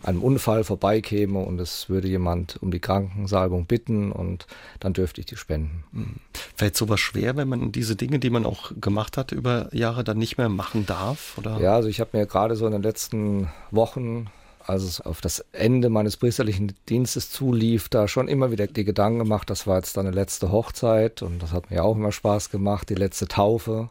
[0.04, 4.48] einem Unfall vorbeikäme und es würde jemand um die Krankensalbung bitten und
[4.80, 5.84] dann dürfte ich die spenden.
[5.92, 6.16] Mhm.
[6.56, 10.18] Fällt sowas schwer, wenn man diese Dinge, die man auch gemacht hat über Jahre, dann
[10.18, 11.38] nicht mehr machen darf?
[11.38, 11.60] Oder?
[11.60, 14.28] Ja, also ich habe mir gerade so in den letzten Wochen
[14.66, 19.20] als es auf das Ende meines priesterlichen Dienstes zulief, da schon immer wieder die Gedanken
[19.20, 22.90] gemacht, das war jetzt deine letzte Hochzeit und das hat mir auch immer Spaß gemacht,
[22.90, 23.90] die letzte Taufe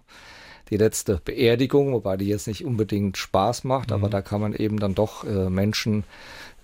[0.72, 3.96] die letzte Beerdigung, wobei die jetzt nicht unbedingt Spaß macht, mhm.
[3.96, 6.04] aber da kann man eben dann doch äh, Menschen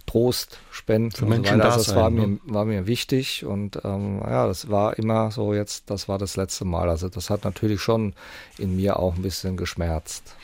[0.06, 1.10] Trost spenden.
[1.10, 2.26] Für Menschen so also das war, ne?
[2.26, 6.36] mir, war mir wichtig und ähm, ja, das war immer so jetzt, das war das
[6.36, 6.88] letzte Mal.
[6.88, 8.14] Also das hat natürlich schon
[8.56, 10.34] in mir auch ein bisschen geschmerzt.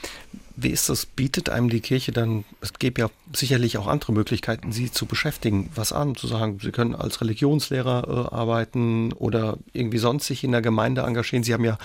[0.57, 1.07] Wie ist das?
[1.07, 5.69] Bietet einem die Kirche dann, es gäbe ja sicherlich auch andere Möglichkeiten, sie zu beschäftigen,
[5.75, 10.53] was an, zu sagen, sie können als Religionslehrer äh, arbeiten oder irgendwie sonst sich in
[10.53, 11.43] der Gemeinde engagieren.
[11.43, 11.77] Sie haben ja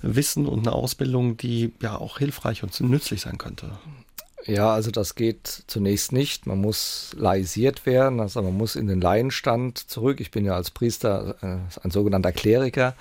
[0.00, 3.72] Wissen und eine Ausbildung, die ja auch hilfreich und nützlich sein könnte.
[4.46, 6.46] Ja, also das geht zunächst nicht.
[6.46, 10.20] Man muss laisiert werden, also man muss in den Laienstand zurück.
[10.20, 12.94] Ich bin ja als Priester äh, ein sogenannter Kleriker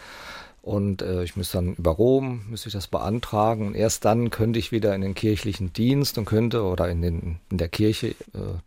[0.65, 4.57] und äh, ich müsste dann über Rom, müsste ich das beantragen und erst dann könnte
[4.57, 8.15] ich wieder in den kirchlichen Dienst und könnte oder in, den, in der Kirche äh,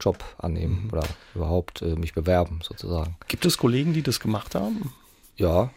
[0.00, 0.90] Job annehmen mhm.
[0.92, 1.02] oder
[1.34, 3.16] überhaupt äh, mich bewerben sozusagen.
[3.26, 4.92] Gibt es Kollegen, die das gemacht haben?
[5.37, 5.70] Ja,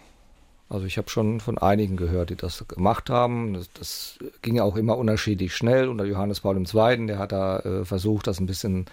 [0.70, 3.56] also ich habe schon von einigen gehört, die das gemacht haben.
[3.56, 5.90] Das, das ging ja auch immer unterschiedlich schnell.
[5.90, 8.86] Unter Johannes Paul II., der hat da äh, versucht, das ein bisschen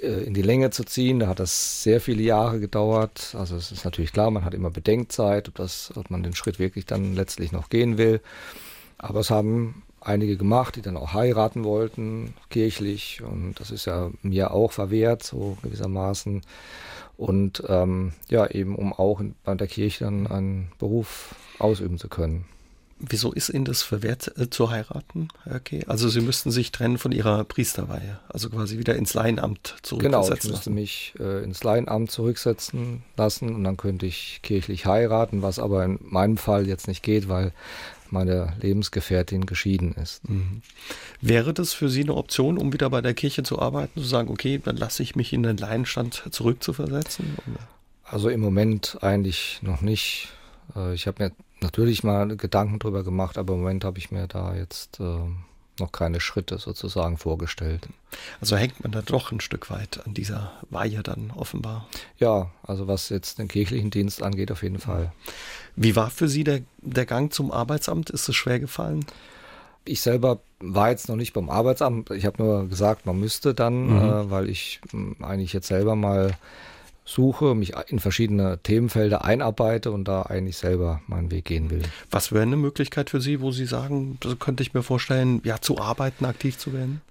[0.00, 1.20] in die Länge zu ziehen.
[1.20, 3.34] Da hat das sehr viele Jahre gedauert.
[3.38, 6.58] Also es ist natürlich klar, man hat immer Bedenkzeit, ob, das, ob man den Schritt
[6.58, 8.20] wirklich dann letztlich noch gehen will.
[8.98, 13.22] Aber es haben einige gemacht, die dann auch heiraten wollten, kirchlich.
[13.22, 16.42] Und das ist ja mir auch verwehrt, so gewissermaßen.
[17.16, 22.44] Und ähm, ja, eben um auch bei der Kirche dann einen Beruf ausüben zu können.
[23.08, 25.84] Wieso ist Ihnen das verwehrt äh, zu heiraten, Herr Okay.
[25.86, 30.32] Also Sie müssten sich trennen von Ihrer Priesterweihe, also quasi wieder ins Laienamt zurücksetzen Genau,
[30.32, 35.58] ich müsste mich äh, ins Laienamt zurücksetzen lassen und dann könnte ich kirchlich heiraten, was
[35.58, 37.52] aber in meinem Fall jetzt nicht geht, weil
[38.10, 40.28] meine Lebensgefährtin geschieden ist.
[40.28, 40.62] Mhm.
[41.20, 44.30] Wäre das für Sie eine Option, um wieder bei der Kirche zu arbeiten, zu sagen,
[44.30, 47.36] okay, dann lasse ich mich in den Laienstand zurückzuversetzen?
[47.46, 47.60] Oder?
[48.04, 50.28] Also im Moment eigentlich noch nicht.
[50.76, 51.32] Äh, ich habe mir
[51.64, 55.18] natürlich mal Gedanken drüber gemacht, aber im Moment habe ich mir da jetzt äh,
[55.80, 57.88] noch keine Schritte sozusagen vorgestellt.
[58.40, 61.88] Also hängt man da doch ein Stück weit an dieser Weihe dann offenbar.
[62.18, 65.12] Ja, also was jetzt den kirchlichen Dienst angeht, auf jeden Fall.
[65.74, 68.10] Wie war für Sie der, der Gang zum Arbeitsamt?
[68.10, 69.04] Ist es schwer gefallen?
[69.84, 72.10] Ich selber war jetzt noch nicht beim Arbeitsamt.
[72.10, 73.96] Ich habe nur gesagt, man müsste dann, mhm.
[73.96, 76.36] äh, weil ich äh, eigentlich jetzt selber mal
[77.04, 81.82] suche, mich in verschiedene Themenfelder einarbeite und da eigentlich selber meinen Weg gehen will.
[82.10, 85.60] Was wäre eine Möglichkeit für Sie, wo Sie sagen, das könnte ich mir vorstellen, ja,
[85.60, 87.02] zu arbeiten, aktiv zu werden?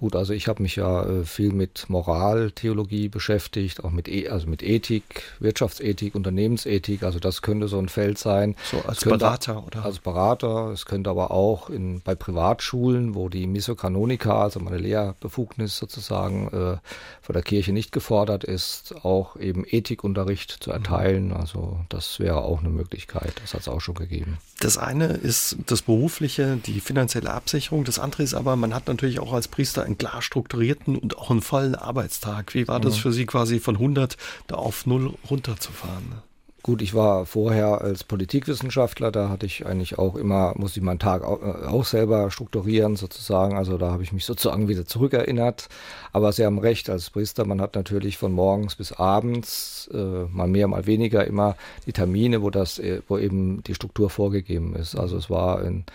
[0.00, 4.46] Gut, also ich habe mich ja äh, viel mit Moraltheologie beschäftigt, auch mit, e also
[4.46, 5.02] mit Ethik,
[5.40, 7.02] Wirtschaftsethik, Unternehmensethik.
[7.02, 8.56] Also das könnte so ein Feld sein.
[8.70, 9.84] So als Berater, oder?
[9.84, 10.70] Als Berater.
[10.70, 16.78] Es könnte aber auch in, bei Privatschulen, wo die Missokanonika, also meine Lehrbefugnis sozusagen äh,
[17.20, 21.26] von der Kirche nicht gefordert ist, auch eben Ethikunterricht zu erteilen.
[21.26, 21.34] Mhm.
[21.34, 23.34] Also das wäre auch eine Möglichkeit.
[23.42, 24.38] Das hat es auch schon gegeben.
[24.60, 27.84] Das eine ist das berufliche, die finanzielle Absicherung.
[27.84, 31.30] Das andere ist aber, man hat natürlich auch als Priester einen klar strukturierten und auch
[31.30, 32.54] einen vollen Arbeitstag.
[32.54, 33.00] Wie war das mhm.
[33.00, 36.22] für Sie quasi von 100 da auf 0 runterzufahren?
[36.62, 40.98] Gut, ich war vorher als Politikwissenschaftler, da hatte ich eigentlich auch immer, musste ich meinen
[40.98, 45.70] Tag auch, äh, auch selber strukturieren sozusagen, also da habe ich mich sozusagen wieder zurückerinnert.
[46.12, 50.48] Aber Sie haben recht, als Priester, man hat natürlich von morgens bis abends, äh, mal
[50.48, 54.94] mehr, mal weniger, immer die Termine, wo das, äh, wo eben die Struktur vorgegeben ist.
[54.94, 55.86] Also es war ein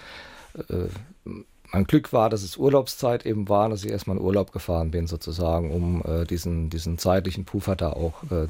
[0.68, 1.30] äh,
[1.76, 5.08] mein Glück war, dass es Urlaubszeit eben war, dass ich erstmal in Urlaub gefahren bin,
[5.08, 8.48] sozusagen, um äh, diesen, diesen zeitlichen Puffer da auch äh, äh,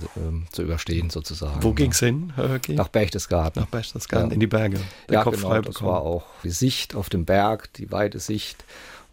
[0.52, 1.64] zu überstehen, sozusagen.
[1.64, 2.76] Wo ging es hin, Herr Höcki?
[2.76, 3.64] Nach Berchtesgaden.
[3.64, 4.34] Nach Berchtesgaden, ja.
[4.36, 4.78] in die Berge.
[5.10, 8.64] ja, Kopf genau, das war auch die Sicht auf den Berg, die weite Sicht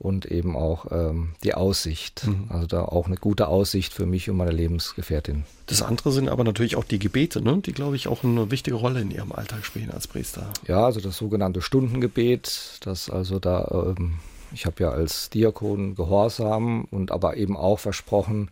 [0.03, 2.27] und eben auch ähm, die Aussicht.
[2.27, 2.47] Mhm.
[2.49, 5.45] Also da auch eine gute Aussicht für mich und meine Lebensgefährtin.
[5.67, 7.59] Das andere sind aber natürlich auch die Gebete, ne?
[7.65, 10.51] die, glaube ich, auch eine wichtige Rolle in Ihrem Alltag spielen als Priester.
[10.67, 14.19] Ja, also das sogenannte Stundengebet, das also da, ähm,
[14.53, 18.51] ich habe ja als Diakon Gehorsam und aber eben auch versprochen,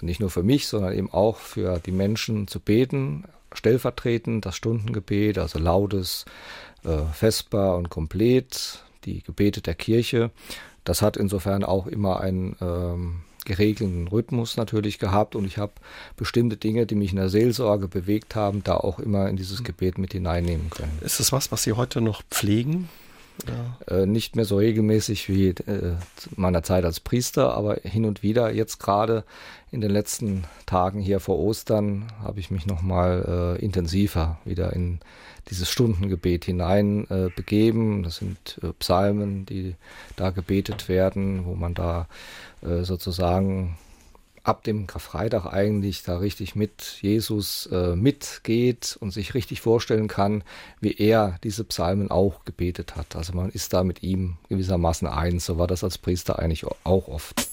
[0.00, 5.38] nicht nur für mich, sondern eben auch für die Menschen zu beten, stellvertretend das Stundengebet,
[5.38, 6.26] also lautes,
[6.84, 10.30] äh, festbar und komplett, die Gebete der Kirche.
[10.86, 15.72] Das hat insofern auch immer einen ähm, geregelten Rhythmus natürlich gehabt und ich habe
[16.16, 19.98] bestimmte Dinge, die mich in der Seelsorge bewegt haben, da auch immer in dieses Gebet
[19.98, 20.98] mit hineinnehmen können.
[21.00, 22.88] Ist das was, was Sie heute noch pflegen?
[23.88, 25.94] Äh, nicht mehr so regelmäßig wie äh,
[26.36, 29.24] meiner Zeit als Priester, aber hin und wieder, jetzt gerade
[29.70, 35.00] in den letzten Tagen hier vor Ostern, habe ich mich nochmal äh, intensiver wieder in
[35.50, 38.02] dieses Stundengebet hinein begeben.
[38.02, 39.76] Das sind Psalmen, die
[40.16, 42.08] da gebetet werden, wo man da
[42.62, 43.78] sozusagen
[44.46, 50.44] ab dem Karfreitag eigentlich da richtig mit Jesus äh, mitgeht und sich richtig vorstellen kann,
[50.80, 53.16] wie er diese Psalmen auch gebetet hat.
[53.16, 55.46] Also man ist da mit ihm gewissermaßen eins.
[55.46, 57.48] So war das als Priester eigentlich auch oft.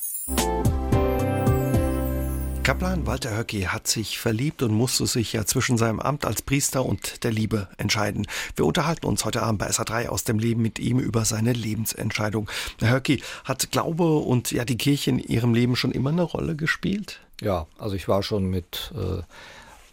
[2.63, 6.85] Kaplan Walter Höcki hat sich verliebt und musste sich ja zwischen seinem Amt als Priester
[6.85, 8.25] und der Liebe entscheiden.
[8.55, 12.49] Wir unterhalten uns heute Abend bei SA3 aus dem Leben mit ihm über seine Lebensentscheidung.
[12.79, 16.55] Herr Höcki, hat Glaube und ja die Kirche in Ihrem Leben schon immer eine Rolle
[16.55, 17.19] gespielt?
[17.41, 19.23] Ja, also ich war schon mit äh,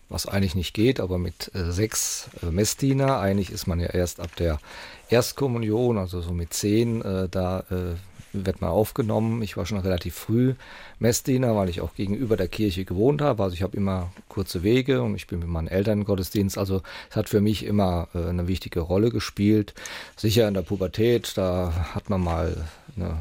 [0.08, 3.18] was eigentlich nicht geht, aber mit äh, sechs äh, Messdiener.
[3.18, 4.60] Eigentlich ist man ja erst ab der
[5.08, 7.96] Erstkommunion, also so mit zehn, äh, da äh,
[8.32, 9.42] wird man aufgenommen.
[9.42, 10.54] Ich war schon relativ früh
[10.98, 13.42] Messdiener, weil ich auch gegenüber der Kirche gewohnt habe.
[13.42, 16.58] Also ich habe immer kurze Wege und ich bin mit meinen Eltern im Gottesdienst.
[16.58, 19.74] Also es hat für mich immer äh, eine wichtige Rolle gespielt.
[20.16, 22.56] Sicher in der Pubertät, da hat man mal
[22.96, 23.18] eine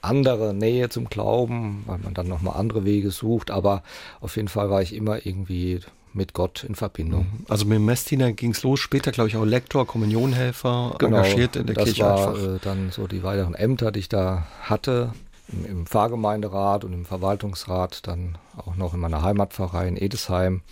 [0.00, 3.50] andere Nähe zum Glauben, weil man dann nochmal andere Wege sucht.
[3.50, 3.82] Aber
[4.20, 5.80] auf jeden Fall war ich immer irgendwie
[6.12, 7.24] mit Gott in Verbindung.
[7.24, 7.46] Mhm.
[7.48, 11.66] Also mit Messdiener ging es los, später glaube ich auch Lektor, Kommunionhelfer, genau, engagiert in
[11.66, 12.02] der das Kirche.
[12.02, 15.12] Das war äh, dann so die weiteren Ämter, die ich da hatte,
[15.48, 20.62] im, im Pfarrgemeinderat und im Verwaltungsrat, dann auch noch in meiner Heimatpfarrei in Edesheim.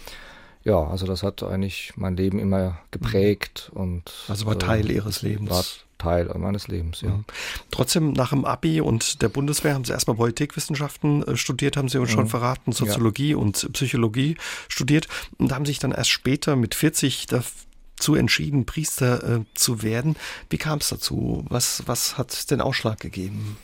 [0.64, 3.80] Ja, also das hat eigentlich mein Leben immer geprägt mhm.
[3.80, 5.85] und also war Teil äh, ihres Lebens.
[5.98, 7.10] Teil meines Lebens, ja.
[7.10, 7.24] Mhm.
[7.70, 11.98] Trotzdem, nach dem Abi und der Bundeswehr haben Sie erstmal Politikwissenschaften äh, studiert, haben Sie
[11.98, 12.14] uns mhm.
[12.14, 13.36] schon verraten, Soziologie ja.
[13.36, 14.36] und Psychologie
[14.68, 20.16] studiert und haben sich dann erst später mit 40 dazu entschieden, Priester äh, zu werden.
[20.50, 21.44] Wie kam es dazu?
[21.48, 23.56] Was, was hat den Ausschlag gegeben?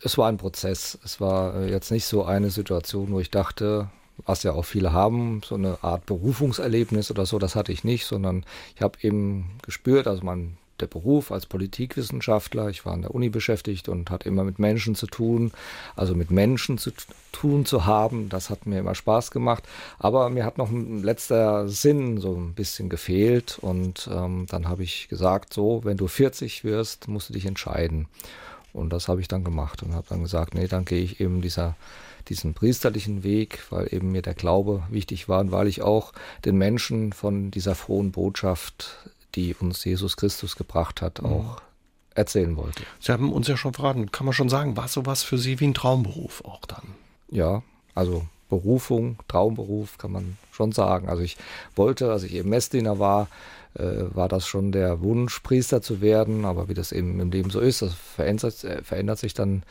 [0.00, 0.98] Es war ein Prozess.
[1.04, 3.90] Es war äh, jetzt nicht so eine Situation, wo ich dachte,
[4.24, 8.06] was ja auch viele haben, so eine Art Berufungserlebnis oder so, das hatte ich nicht,
[8.06, 8.44] sondern
[8.76, 12.68] ich habe eben gespürt, also man der Beruf als Politikwissenschaftler.
[12.68, 15.52] Ich war an der Uni beschäftigt und hatte immer mit Menschen zu tun,
[15.96, 16.90] also mit Menschen zu
[17.32, 18.28] tun zu haben.
[18.28, 19.64] Das hat mir immer Spaß gemacht.
[19.98, 23.58] Aber mir hat noch ein letzter Sinn so ein bisschen gefehlt.
[23.60, 28.08] Und ähm, dann habe ich gesagt, so, wenn du 40 wirst, musst du dich entscheiden.
[28.72, 31.42] Und das habe ich dann gemacht und habe dann gesagt, nee, dann gehe ich eben
[31.42, 31.76] dieser
[32.28, 36.12] diesen priesterlichen Weg, weil eben mir der Glaube wichtig war und weil ich auch
[36.44, 41.28] den Menschen von dieser frohen Botschaft, die uns Jesus Christus gebracht hat, mhm.
[41.28, 41.62] auch
[42.14, 42.82] erzählen wollte.
[43.00, 45.68] Sie haben uns ja schon verraten, kann man schon sagen, war sowas für Sie wie
[45.68, 46.94] ein Traumberuf auch dann?
[47.30, 47.62] Ja,
[47.94, 51.08] also Berufung, Traumberuf kann man schon sagen.
[51.08, 51.38] Also ich
[51.74, 53.28] wollte, als ich eben Messdiener war,
[53.74, 56.44] äh, war das schon der Wunsch, Priester zu werden.
[56.44, 59.62] Aber wie das eben im Leben so ist, das verändert, äh, verändert sich dann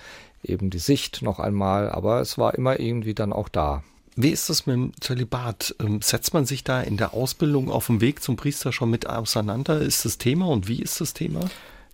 [0.43, 3.83] eben die Sicht noch einmal, aber es war immer irgendwie dann auch da.
[4.15, 5.75] Wie ist das mit dem Zölibat?
[5.79, 9.07] Ähm, setzt man sich da in der Ausbildung auf dem Weg zum Priester schon mit
[9.07, 9.79] auseinander?
[9.79, 11.41] Ist das Thema und wie ist das Thema?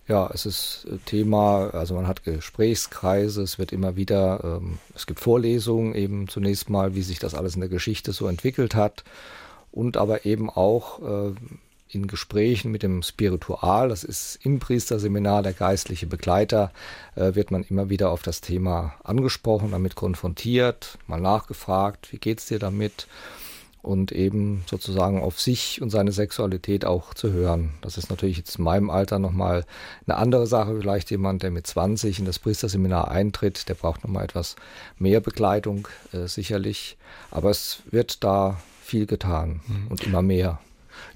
[0.08, 5.06] Ja, es ist äh, Thema, also man hat Gesprächskreise, es wird immer wieder, ähm, es
[5.06, 9.04] gibt Vorlesungen eben zunächst mal, wie sich das alles in der Geschichte so entwickelt hat
[9.70, 11.34] und aber eben auch äh,
[11.90, 16.70] in Gesprächen mit dem Spiritual, das ist im Priesterseminar der geistliche Begleiter,
[17.14, 22.46] äh, wird man immer wieder auf das Thema angesprochen, damit konfrontiert, mal nachgefragt, wie geht's
[22.46, 23.06] dir damit?
[23.80, 27.70] Und eben sozusagen auf sich und seine Sexualität auch zu hören.
[27.80, 29.64] Das ist natürlich jetzt in meinem Alter nochmal
[30.06, 30.76] eine andere Sache.
[30.80, 34.56] Vielleicht jemand, der mit 20 in das Priesterseminar eintritt, der braucht nochmal etwas
[34.98, 36.98] mehr Begleitung, äh, sicherlich.
[37.30, 39.86] Aber es wird da viel getan mhm.
[39.88, 40.58] und immer mehr.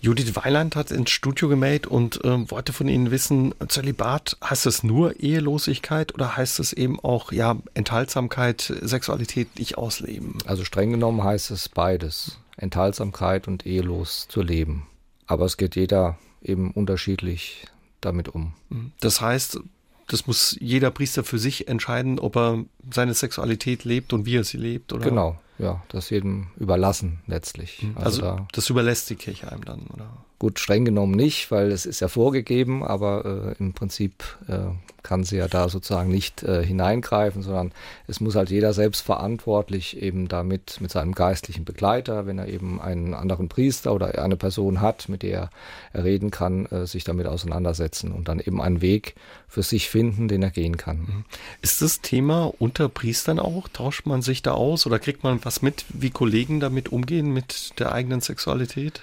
[0.01, 4.83] Judith Weiland hat ins Studio gemeldet und äh, wollte von Ihnen wissen, Zölibat, heißt es
[4.83, 10.39] nur Ehelosigkeit oder heißt es eben auch ja Enthaltsamkeit, Sexualität nicht ausleben?
[10.47, 14.87] Also streng genommen heißt es beides, Enthaltsamkeit und ehelos zu leben.
[15.27, 17.67] Aber es geht jeder eben unterschiedlich
[18.01, 18.55] damit um.
[18.69, 18.93] Mhm.
[19.01, 19.61] Das heißt,
[20.09, 24.45] das muss jeder Priester für sich entscheiden, ob er seine Sexualität lebt und wie er
[24.45, 25.09] sie lebt, oder?
[25.09, 27.83] Genau, ja, das jedem überlassen letztlich.
[27.83, 27.97] Mhm.
[27.97, 30.11] Also, also da, das überlässt die Kirche einem dann, oder?
[30.43, 34.75] Gut, streng genommen nicht, weil es ist ja vorgegeben, aber äh, im Prinzip äh,
[35.05, 37.71] kann sie ja da sozusagen nicht äh, hineingreifen, sondern
[38.09, 42.81] es muss halt jeder selbst verantwortlich eben damit mit seinem geistlichen Begleiter, wenn er eben
[42.81, 45.51] einen anderen Priester oder eine Person hat, mit der
[45.93, 49.15] er reden kann, äh, sich damit auseinandersetzen und dann eben einen Weg
[49.47, 50.99] für sich finden, den er gehen kann.
[50.99, 51.25] Mhm.
[51.61, 53.69] Ist das Thema unter Priestern auch?
[53.69, 57.79] Tauscht man sich da aus oder kriegt man was mit, wie Kollegen damit umgehen mit
[57.79, 59.03] der eigenen Sexualität?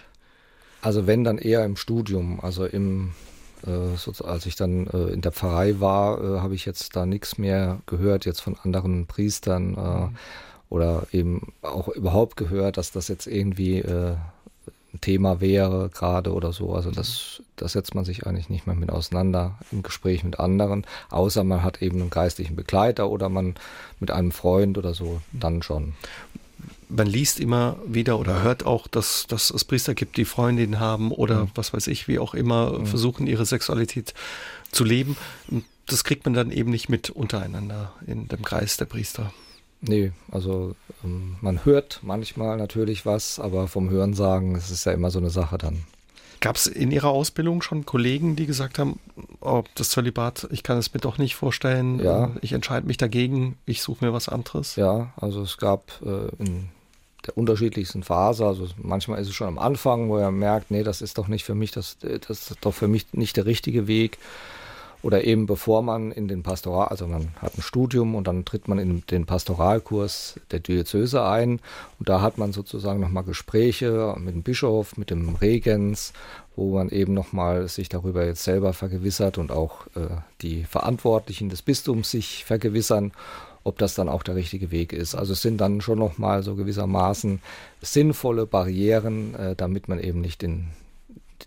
[0.81, 3.11] Also wenn dann eher im Studium, also im
[3.65, 7.05] äh, so, als ich dann äh, in der Pfarrei war, äh, habe ich jetzt da
[7.05, 10.15] nichts mehr gehört jetzt von anderen Priestern äh, mhm.
[10.69, 14.15] oder eben auch überhaupt gehört, dass das jetzt irgendwie äh,
[14.93, 16.73] ein Thema wäre gerade oder so.
[16.73, 20.85] Also das, das setzt man sich eigentlich nicht mehr mit auseinander im Gespräch mit anderen,
[21.09, 23.55] außer man hat eben einen geistlichen Begleiter oder man
[23.99, 25.93] mit einem Freund oder so, dann schon
[26.89, 31.11] man liest immer wieder oder hört auch, dass, dass es Priester gibt, die Freundinnen haben
[31.11, 31.51] oder mhm.
[31.55, 32.85] was weiß ich, wie auch immer, mhm.
[32.87, 34.13] versuchen ihre Sexualität
[34.71, 35.15] zu leben.
[35.85, 39.31] Das kriegt man dann eben nicht mit untereinander in dem Kreis der Priester.
[39.81, 44.91] Nee, also ähm, man hört manchmal natürlich was, aber vom Hören sagen, es ist ja
[44.91, 45.83] immer so eine Sache dann.
[46.41, 48.99] Gab es in Ihrer Ausbildung schon Kollegen, die gesagt haben,
[49.41, 52.31] oh, das Zölibat, ich kann es mir doch nicht vorstellen, ja.
[52.41, 54.75] ich entscheide mich dagegen, ich suche mir was anderes?
[54.75, 56.69] Ja, also es gab äh, in
[57.25, 58.45] der unterschiedlichsten Phase.
[58.45, 61.43] Also manchmal ist es schon am Anfang, wo er merkt, nee, das ist doch nicht
[61.43, 64.17] für mich, das, das ist doch für mich nicht der richtige Weg.
[65.01, 68.67] Oder eben bevor man in den Pastoral, also man hat ein Studium und dann tritt
[68.67, 71.61] man in den Pastoralkurs der Diözese ein
[71.99, 76.11] und da hat man sozusagen nochmal Gespräche mit dem Bischof, mit dem Regens,
[76.57, 81.61] wo man eben nochmal sich darüber jetzt selber vergewissert und auch äh, die Verantwortlichen des
[81.61, 83.13] Bistums sich vergewissern
[83.69, 85.15] ob das dann auch der richtige Weg ist.
[85.15, 87.39] Also es sind dann schon nochmal so gewissermaßen
[87.81, 90.67] sinnvolle Barrieren, äh, damit man eben nicht den,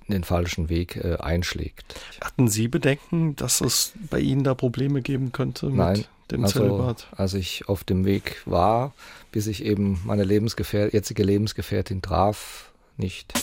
[0.08, 1.84] den falschen Weg äh, einschlägt.
[2.22, 6.60] Hatten Sie Bedenken, dass es bei Ihnen da Probleme geben könnte mit Nein, dem also,
[6.60, 7.08] Zölibat?
[7.16, 8.94] Als ich auf dem Weg war,
[9.32, 13.34] bis ich eben meine Lebensgefähr jetzige Lebensgefährtin traf, nicht.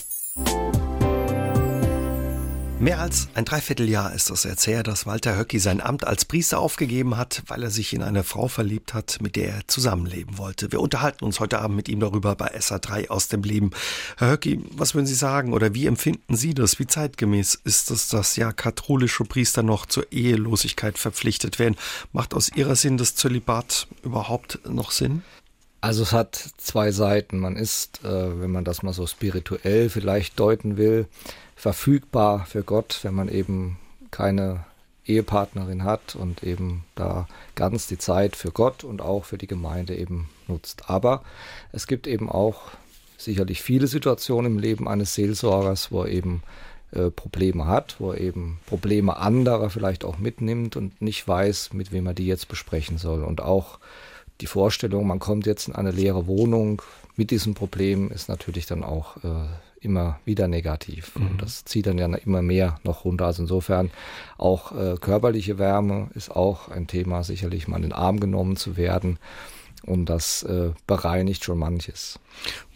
[2.80, 6.60] Mehr als ein Dreivierteljahr ist es jetzt her, dass Walter Höcki sein Amt als Priester
[6.60, 10.72] aufgegeben hat, weil er sich in eine Frau verliebt hat, mit der er zusammenleben wollte.
[10.72, 13.72] Wir unterhalten uns heute Abend mit ihm darüber bei SA3 aus dem Leben.
[14.16, 16.78] Herr Höcki, was würden Sie sagen oder wie empfinden Sie das?
[16.78, 21.76] Wie zeitgemäß ist es, dass ja katholische Priester noch zur Ehelosigkeit verpflichtet werden?
[22.14, 25.22] Macht aus Ihrer Sinn das Zölibat überhaupt noch Sinn?
[25.82, 27.38] Also es hat zwei Seiten.
[27.38, 31.08] Man ist, äh, wenn man das mal so spirituell vielleicht deuten will,
[31.60, 33.76] verfügbar für Gott, wenn man eben
[34.10, 34.64] keine
[35.04, 39.94] Ehepartnerin hat und eben da ganz die Zeit für Gott und auch für die Gemeinde
[39.94, 40.88] eben nutzt.
[40.88, 41.22] Aber
[41.72, 42.62] es gibt eben auch
[43.18, 46.42] sicherlich viele Situationen im Leben eines Seelsorgers, wo er eben
[46.92, 51.92] äh, Probleme hat, wo er eben Probleme anderer vielleicht auch mitnimmt und nicht weiß, mit
[51.92, 53.22] wem er die jetzt besprechen soll.
[53.22, 53.80] Und auch
[54.40, 56.80] die Vorstellung, man kommt jetzt in eine leere Wohnung
[57.16, 59.46] mit diesem Problem, ist natürlich dann auch äh,
[59.80, 61.16] immer wieder negativ.
[61.16, 61.26] Mhm.
[61.26, 63.26] Und das zieht dann ja immer mehr noch runter.
[63.26, 63.90] Also insofern
[64.36, 68.76] auch äh, körperliche Wärme ist auch ein Thema, sicherlich mal in den Arm genommen zu
[68.76, 69.18] werden.
[69.86, 72.18] Und das äh, bereinigt schon manches.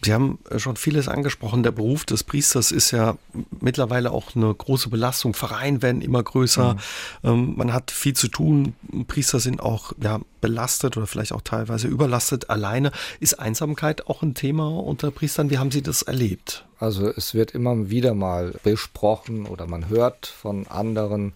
[0.01, 1.61] Sie haben äh, schon vieles angesprochen.
[1.61, 3.15] Der Beruf des Priesters ist ja
[3.61, 5.35] mittlerweile auch eine große Belastung.
[5.35, 6.73] Vereine werden immer größer.
[6.73, 6.79] Mhm.
[7.23, 8.73] Ähm, man hat viel zu tun.
[9.07, 12.49] Priester sind auch ja, belastet oder vielleicht auch teilweise überlastet.
[12.49, 15.51] Alleine ist Einsamkeit auch ein Thema unter Priestern.
[15.51, 16.64] Wie haben Sie das erlebt?
[16.79, 21.33] Also es wird immer wieder mal besprochen oder man hört von anderen,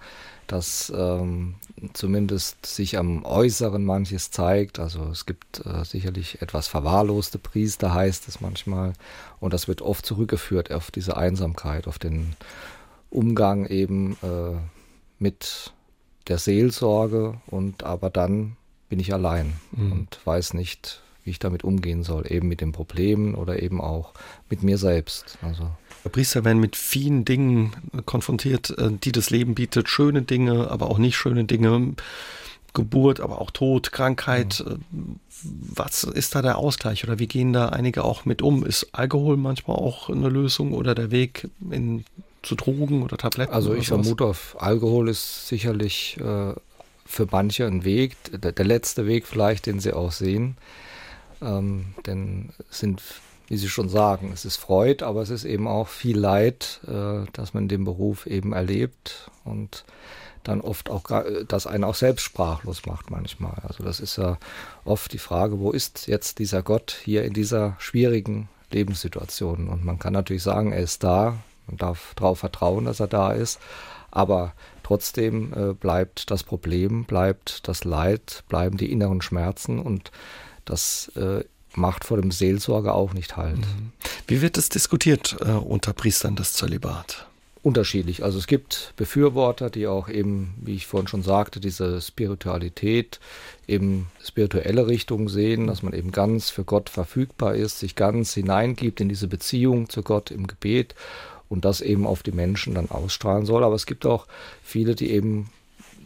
[0.48, 1.56] dass ähm,
[1.94, 4.80] zumindest sich am Äußeren manches zeigt.
[4.80, 8.94] Also es gibt äh, sicherlich etwas verwahrloste Priester, heißt es manchmal.
[9.40, 12.36] Und das wird oft zurückgeführt auf diese Einsamkeit, auf den
[13.10, 14.58] Umgang eben äh,
[15.20, 15.72] mit
[16.28, 17.36] der Seelsorge.
[17.48, 18.58] Und aber dann
[18.90, 19.92] bin ich allein mhm.
[19.92, 24.14] und weiß nicht, wie ich damit umgehen soll, eben mit den Problemen oder eben auch
[24.50, 25.38] mit mir selbst.
[25.44, 25.70] Also
[26.12, 27.72] Priester werden mit vielen Dingen
[28.08, 29.90] konfrontiert, äh, die das Leben bietet.
[29.90, 31.94] Schöne Dinge, aber auch nicht schöne Dinge.
[32.74, 34.64] Geburt, aber auch Tod, Krankheit.
[34.92, 35.20] Mhm.
[35.42, 38.66] Was ist da der Ausgleich oder wie gehen da einige auch mit um?
[38.66, 42.06] Ist Alkohol manchmal auch eine Lösung oder der Weg in,
[42.44, 43.54] zu Drogen oder Tabletten?
[43.54, 46.54] Also ich vermute, auf Alkohol ist sicherlich äh,
[47.06, 50.56] für manche ein Weg, der, der, letzte Weg vielleicht, den sie auch sehen.
[51.42, 53.02] Ähm, denn sind
[53.50, 57.26] wie Sie schon sagen, es ist Freud, aber es ist eben auch viel Leid, äh,
[57.34, 59.86] dass man den Beruf eben erlebt und
[60.44, 61.04] dann oft auch,
[61.48, 63.62] dass einen auch selbst sprachlos macht manchmal.
[63.68, 64.38] Also das ist ja
[64.86, 69.68] oft die Frage, wo ist jetzt dieser Gott hier in dieser schwierigen Lebenssituation?
[69.68, 73.32] Und man kann natürlich sagen, er ist da, man darf darauf vertrauen, dass er da
[73.32, 73.60] ist,
[74.12, 80.12] aber trotzdem äh, bleibt das Problem, bleibt das Leid, bleiben die inneren Schmerzen und
[80.70, 81.44] das äh,
[81.76, 83.58] macht vor dem Seelsorger auch nicht halt.
[83.58, 83.92] Mhm.
[84.28, 87.26] Wie wird das diskutiert äh, unter Priestern das Zölibat?
[87.62, 88.24] Unterschiedlich.
[88.24, 93.20] Also es gibt Befürworter, die auch eben, wie ich vorhin schon sagte, diese Spiritualität,
[93.68, 99.02] eben spirituelle Richtung sehen, dass man eben ganz für Gott verfügbar ist, sich ganz hineingibt
[99.02, 100.96] in diese Beziehung zu Gott im Gebet
[101.50, 103.66] und das eben auf die Menschen dann ausstrahlen soll.
[103.66, 104.28] Aber es gibt auch
[104.64, 105.50] viele, die eben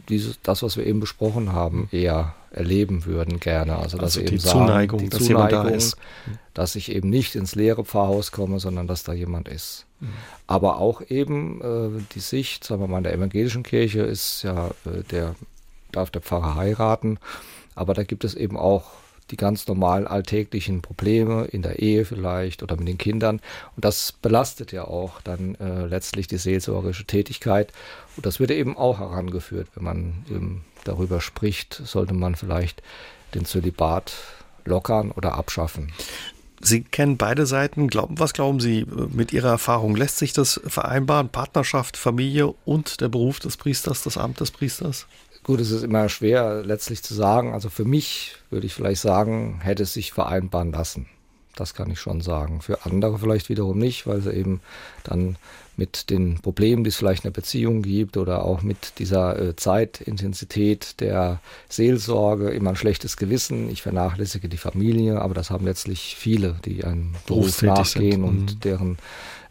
[0.08, 3.76] dieses, das, was wir eben besprochen haben, eher erleben würden gerne.
[3.76, 5.96] Also, dass also die sagen, Zuneigung, die dass Zuneigung, jemand da ist.
[6.54, 9.86] Dass ich eben nicht ins leere Pfarrhaus komme, sondern dass da jemand ist.
[10.00, 10.08] Mhm.
[10.46, 14.68] Aber auch eben äh, die Sicht, sagen wir mal, in der evangelischen Kirche ist ja,
[14.84, 15.34] äh, der
[15.90, 17.18] darf der Pfarrer heiraten.
[17.74, 18.92] Aber da gibt es eben auch
[19.30, 23.40] die ganz normalen alltäglichen Probleme in der Ehe vielleicht oder mit den Kindern.
[23.74, 27.72] Und das belastet ja auch dann äh, letztlich die seelsorgerische Tätigkeit.
[28.16, 32.82] Und das wird eben auch herangeführt, wenn man eben darüber spricht, sollte man vielleicht
[33.34, 34.14] den Zölibat
[34.64, 35.92] lockern oder abschaffen.
[36.60, 37.88] Sie kennen beide Seiten.
[37.88, 39.96] Glauben, was glauben Sie mit Ihrer Erfahrung?
[39.96, 41.28] Lässt sich das vereinbaren?
[41.28, 45.06] Partnerschaft, Familie und der Beruf des Priesters, das Amt des Priesters?
[45.44, 47.52] Gut, es ist immer schwer letztlich zu sagen.
[47.52, 51.06] Also für mich würde ich vielleicht sagen, hätte es sich vereinbaren lassen.
[51.54, 52.62] Das kann ich schon sagen.
[52.62, 54.60] Für andere vielleicht wiederum nicht, weil sie eben
[55.04, 55.36] dann
[55.76, 59.56] mit den Problemen, die es vielleicht in der Beziehung gibt oder auch mit dieser äh,
[59.56, 63.68] Zeitintensität der Seelsorge immer ein schlechtes Gewissen.
[63.70, 68.24] Ich vernachlässige die Familie, aber das haben letztlich viele, die einem Beruf nachgehen sind.
[68.24, 68.60] und mhm.
[68.60, 68.98] deren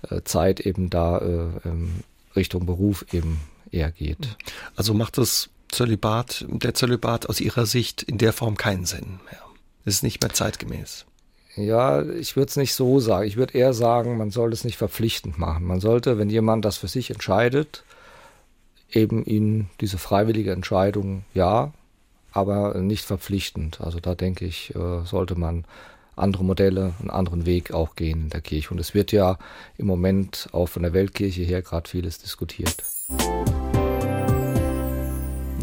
[0.10, 2.04] äh, Zeit eben da äh, ähm,
[2.36, 3.40] Richtung Beruf eben
[3.72, 4.38] eher geht.
[4.76, 9.42] Also macht es Zölibat, der Zölibat aus Ihrer Sicht in der Form keinen Sinn mehr.
[9.86, 11.06] Es ist nicht mehr zeitgemäß.
[11.56, 13.28] Ja, ich würde es nicht so sagen.
[13.28, 15.66] Ich würde eher sagen, man soll es nicht verpflichtend machen.
[15.66, 17.84] Man sollte, wenn jemand das für sich entscheidet,
[18.92, 21.74] eben ihm diese freiwillige Entscheidung ja,
[22.32, 23.82] aber nicht verpflichtend.
[23.82, 25.66] Also da denke ich, äh, sollte man
[26.16, 28.72] andere Modelle, einen anderen Weg auch gehen in der Kirche.
[28.72, 29.38] Und es wird ja
[29.78, 32.84] im Moment auch von der Weltkirche her gerade vieles diskutiert.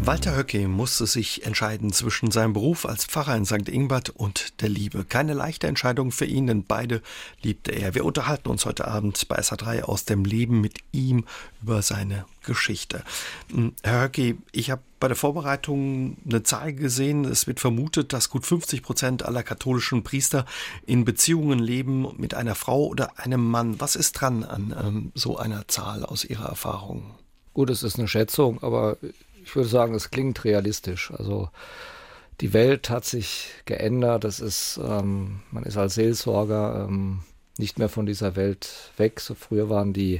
[0.03, 3.69] Walter Höcke musste sich entscheiden zwischen seinem Beruf als Pfarrer in St.
[3.69, 5.05] Ingbert und der Liebe.
[5.05, 7.03] Keine leichte Entscheidung für ihn, denn beide
[7.43, 7.93] liebte er.
[7.93, 11.25] Wir unterhalten uns heute Abend bei SA3 aus dem Leben mit ihm
[11.61, 13.03] über seine Geschichte.
[13.51, 17.23] Hm, Herr Höcke, ich habe bei der Vorbereitung eine Zahl gesehen.
[17.23, 20.47] Es wird vermutet, dass gut 50 Prozent aller katholischen Priester
[20.87, 23.79] in Beziehungen leben mit einer Frau oder einem Mann.
[23.79, 27.13] Was ist dran an ähm, so einer Zahl aus Ihrer Erfahrung?
[27.53, 28.97] Gut, es ist eine Schätzung, aber
[29.43, 31.11] ich würde sagen, es klingt realistisch.
[31.11, 31.49] Also
[32.41, 34.23] die Welt hat sich geändert.
[34.23, 37.19] Das ist, ähm, man ist als Seelsorger ähm,
[37.57, 39.19] nicht mehr von dieser Welt weg.
[39.19, 40.15] So früher waren die,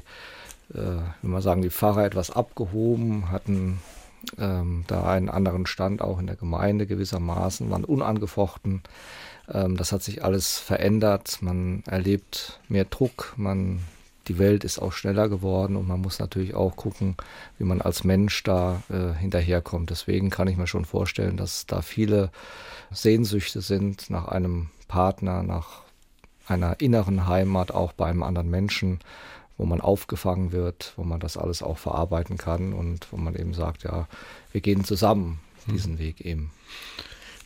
[0.74, 3.80] äh, wenn man sagen, die Pfarrer etwas abgehoben, hatten
[4.38, 8.84] ähm, da einen anderen Stand auch in der Gemeinde gewissermaßen, waren unangefochten.
[9.52, 11.40] Ähm, das hat sich alles verändert.
[11.42, 13.80] Man erlebt mehr Druck, man
[14.32, 17.18] die Welt ist auch schneller geworden und man muss natürlich auch gucken,
[17.58, 19.90] wie man als Mensch da äh, hinterherkommt.
[19.90, 22.32] Deswegen kann ich mir schon vorstellen, dass da viele
[22.92, 25.82] Sehnsüchte sind nach einem Partner, nach
[26.48, 29.00] einer inneren Heimat, auch bei einem anderen Menschen,
[29.58, 33.54] wo man aufgefangen wird, wo man das alles auch verarbeiten kann und wo man eben
[33.54, 34.08] sagt, ja,
[34.54, 36.00] wir gehen zusammen diesen hm.
[36.00, 36.52] Weg eben.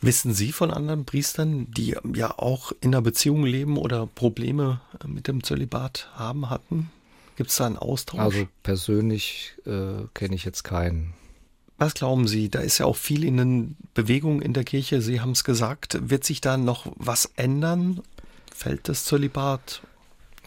[0.06, 5.08] Wissen Sie von anderen Priestern, die ja auch in einer Beziehung leben oder Probleme äh,
[5.08, 6.90] mit dem Zölibat haben hatten?
[7.36, 8.20] Gibt es da einen Austausch?
[8.20, 11.12] Also persönlich äh, kenne ich jetzt keinen.
[11.78, 12.48] Was glauben Sie?
[12.48, 15.02] Da ist ja auch viel in den Bewegungen in der Kirche.
[15.02, 15.98] Sie haben es gesagt.
[16.00, 18.00] Wird sich da noch was ändern?
[18.54, 19.82] Fällt das Zölibat?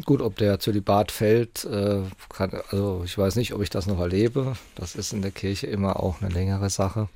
[0.06, 4.00] Gut, ob der Zölibat fällt, äh, kann, also ich weiß nicht, ob ich das noch
[4.00, 4.54] erlebe.
[4.76, 7.10] Das ist in der Kirche immer auch eine längere Sache.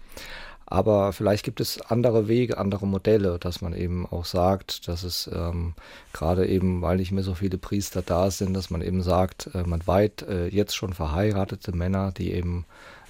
[0.66, 5.30] Aber vielleicht gibt es andere Wege, andere Modelle, dass man eben auch sagt, dass es
[5.34, 5.74] ähm,
[6.14, 9.64] gerade eben, weil nicht mehr so viele Priester da sind, dass man eben sagt, äh,
[9.64, 12.66] man weiht äh, jetzt schon verheiratete Männer, die eben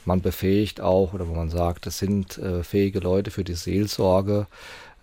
[0.06, 4.48] man befähigt auch, oder wo man sagt, es sind äh, fähige Leute für die Seelsorge.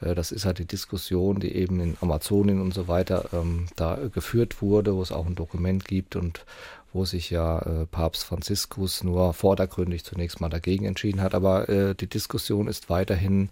[0.01, 3.99] Äh, das ist halt die Diskussion, die eben in Amazonien und so weiter ähm, da
[4.13, 6.45] geführt wurde, wo es auch ein Dokument gibt und
[6.93, 11.35] wo sich ja äh, Papst Franziskus nur vordergründig zunächst mal dagegen entschieden hat.
[11.35, 13.51] Aber äh, die Diskussion ist weiterhin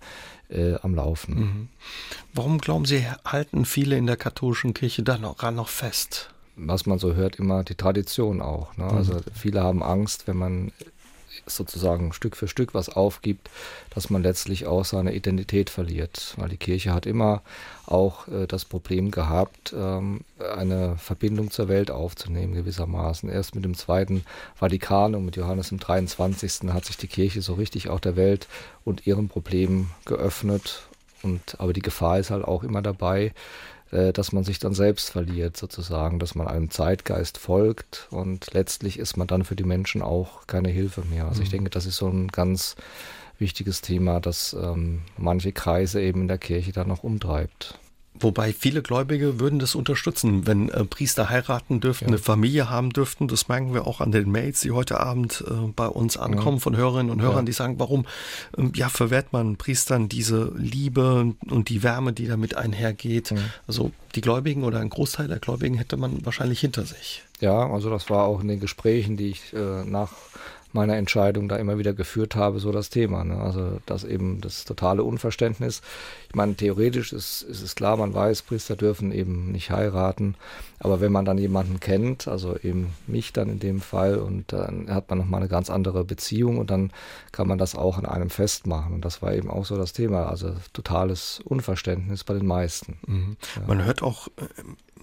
[0.48, 1.34] äh, am Laufen.
[1.34, 1.68] Mhm.
[2.32, 6.30] Warum glauben Sie, halten viele in der katholischen Kirche daran noch fest?
[6.56, 8.76] Was man so hört, immer die Tradition auch.
[8.76, 8.84] Ne?
[8.84, 9.22] Also mhm.
[9.32, 10.72] viele haben Angst, wenn man
[11.46, 13.50] sozusagen Stück für Stück was aufgibt,
[13.90, 16.34] dass man letztlich auch seine Identität verliert.
[16.36, 17.42] Weil die Kirche hat immer
[17.86, 20.20] auch äh, das Problem gehabt, ähm,
[20.56, 23.28] eine Verbindung zur Welt aufzunehmen gewissermaßen.
[23.28, 24.24] Erst mit dem Zweiten
[24.54, 26.70] Vatikanum, mit Johannes im 23.
[26.72, 28.48] hat sich die Kirche so richtig auch der Welt
[28.84, 30.82] und ihren Problemen geöffnet.
[31.22, 33.32] Und, aber die Gefahr ist halt auch immer dabei,
[33.90, 38.98] äh, dass man sich dann selbst verliert sozusagen, dass man einem Zeitgeist folgt und letztlich
[38.98, 41.26] ist man dann für die Menschen auch keine Hilfe mehr.
[41.26, 41.44] Also mhm.
[41.44, 42.76] ich denke, das ist so ein ganz
[43.38, 47.78] wichtiges Thema, das ähm, manche Kreise eben in der Kirche dann noch umtreibt.
[48.20, 52.08] Wobei viele Gläubige würden das unterstützen, wenn äh, Priester heiraten dürften, ja.
[52.08, 53.28] eine Familie haben dürften.
[53.28, 56.62] Das merken wir auch an den Mails, die heute Abend äh, bei uns ankommen ja.
[56.62, 57.42] von Hörerinnen und Hörern, ja.
[57.44, 58.06] die sagen, warum
[58.56, 63.32] ähm, ja verwehrt man Priestern diese Liebe und die Wärme, die damit einhergeht.
[63.66, 67.22] Also die Gläubigen oder ein Großteil der Gläubigen hätte man wahrscheinlich hinter sich.
[67.40, 70.12] Ja, also das war auch in den Gesprächen, die ich äh, nach
[70.72, 73.24] meiner Entscheidung da immer wieder geführt habe, so das Thema.
[73.24, 73.38] Ne?
[73.38, 75.82] Also das eben das totale Unverständnis.
[76.28, 80.34] Ich meine, theoretisch ist, ist es klar, man weiß, Priester dürfen eben nicht heiraten,
[80.80, 84.90] aber wenn man dann jemanden kennt, also eben mich dann in dem Fall, und dann
[84.90, 86.92] hat man nochmal eine ganz andere Beziehung und dann
[87.32, 88.94] kann man das auch an einem festmachen.
[88.94, 92.98] Und das war eben auch so das Thema, also totales Unverständnis bei den meisten.
[93.06, 93.36] Mhm.
[93.56, 93.62] Ja.
[93.66, 94.42] Man hört auch äh,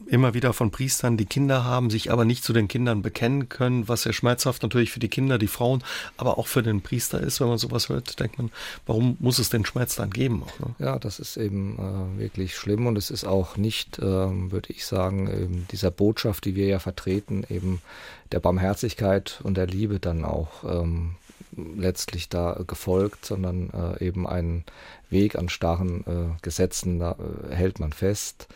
[0.08, 3.88] immer wieder von Priestern, die Kinder haben, sich aber nicht zu den Kindern bekennen können,
[3.88, 5.84] was sehr schmerzhaft natürlich für die Kinder, die Frauen,
[6.18, 7.40] aber auch für den Priester ist.
[7.40, 8.52] Wenn man sowas hört, denkt man,
[8.86, 10.44] warum muss es den Schmerz dann geben?
[10.60, 10.76] Ne?
[10.80, 11.78] Ja, das ist eben
[12.18, 16.46] äh, wirklich schlimm und es ist auch nicht, äh, würde ich sagen, eben dieser Botschaft,
[16.46, 17.82] die wir ja vertreten, eben
[18.32, 21.16] der Barmherzigkeit und der Liebe dann auch ähm,
[21.56, 24.66] letztlich da gefolgt, sondern äh, eben einen
[25.10, 27.16] Weg an starren äh, Gesetzen, da
[27.50, 28.48] äh, hält man fest.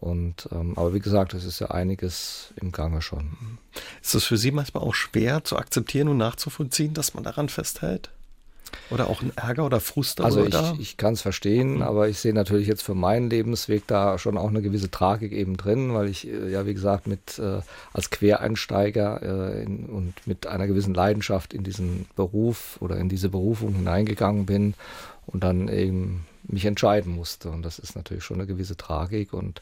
[0.00, 3.58] Und ähm, aber wie gesagt, es ist ja einiges im Gange schon.
[4.00, 8.10] Ist es für Sie manchmal auch schwer zu akzeptieren und nachzuvollziehen, dass man daran festhält?
[8.90, 11.82] Oder auch ein Ärger oder Frust Also ich, ich kann es verstehen, mhm.
[11.82, 15.56] aber ich sehe natürlich jetzt für meinen Lebensweg da schon auch eine gewisse Tragik eben
[15.56, 17.60] drin, weil ich äh, ja wie gesagt mit äh,
[17.92, 23.30] als Quereinsteiger äh, in, und mit einer gewissen Leidenschaft in diesen Beruf oder in diese
[23.30, 24.74] Berufung hineingegangen bin
[25.26, 27.50] und dann eben mich entscheiden musste.
[27.50, 29.32] Und das ist natürlich schon eine gewisse Tragik.
[29.32, 29.60] Und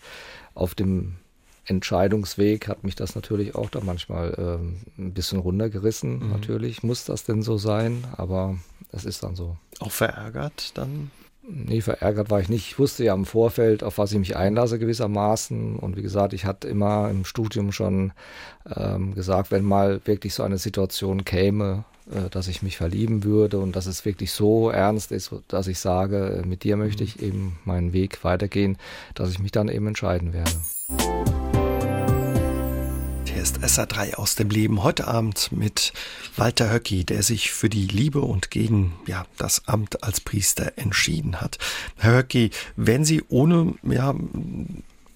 [0.54, 1.16] auf dem
[1.64, 6.20] Entscheidungsweg hat mich das natürlich auch da manchmal ähm, ein bisschen runtergerissen.
[6.20, 6.30] Mhm.
[6.30, 8.56] Natürlich muss das denn so sein, aber
[8.92, 9.56] es ist dann so.
[9.80, 11.10] Auch verärgert dann?
[11.49, 12.66] Nee, verärgert war ich nicht.
[12.66, 15.76] Ich wusste ja im Vorfeld, auf was ich mich einlasse gewissermaßen.
[15.76, 18.12] Und wie gesagt, ich hatte immer im Studium schon
[18.74, 23.61] ähm, gesagt, wenn mal wirklich so eine Situation käme, äh, dass ich mich verlieben würde
[23.61, 27.22] und dass es wirklich so ernst ist, dass ich sage, äh, mit dir möchte ich
[27.22, 28.76] eben meinen Weg weitergehen,
[29.14, 31.45] dass ich mich dann eben entscheiden werde.
[33.62, 34.82] Ist SA3 aus dem Leben.
[34.82, 35.92] Heute Abend mit
[36.36, 41.40] Walter Höcki, der sich für die Liebe und gegen ja, das Amt als Priester entschieden
[41.40, 41.59] hat.
[41.96, 44.14] Herr Höcki, wären Sie ohne ja,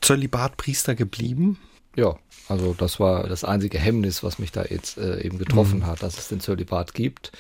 [0.01, 1.59] Zölibat Priester geblieben?
[1.97, 2.17] Ja,
[2.49, 5.87] also das war das einzige Hemmnis, was mich da jetzt äh, eben getroffen mhm.
[5.87, 7.33] hat, dass es den Zölibat gibt.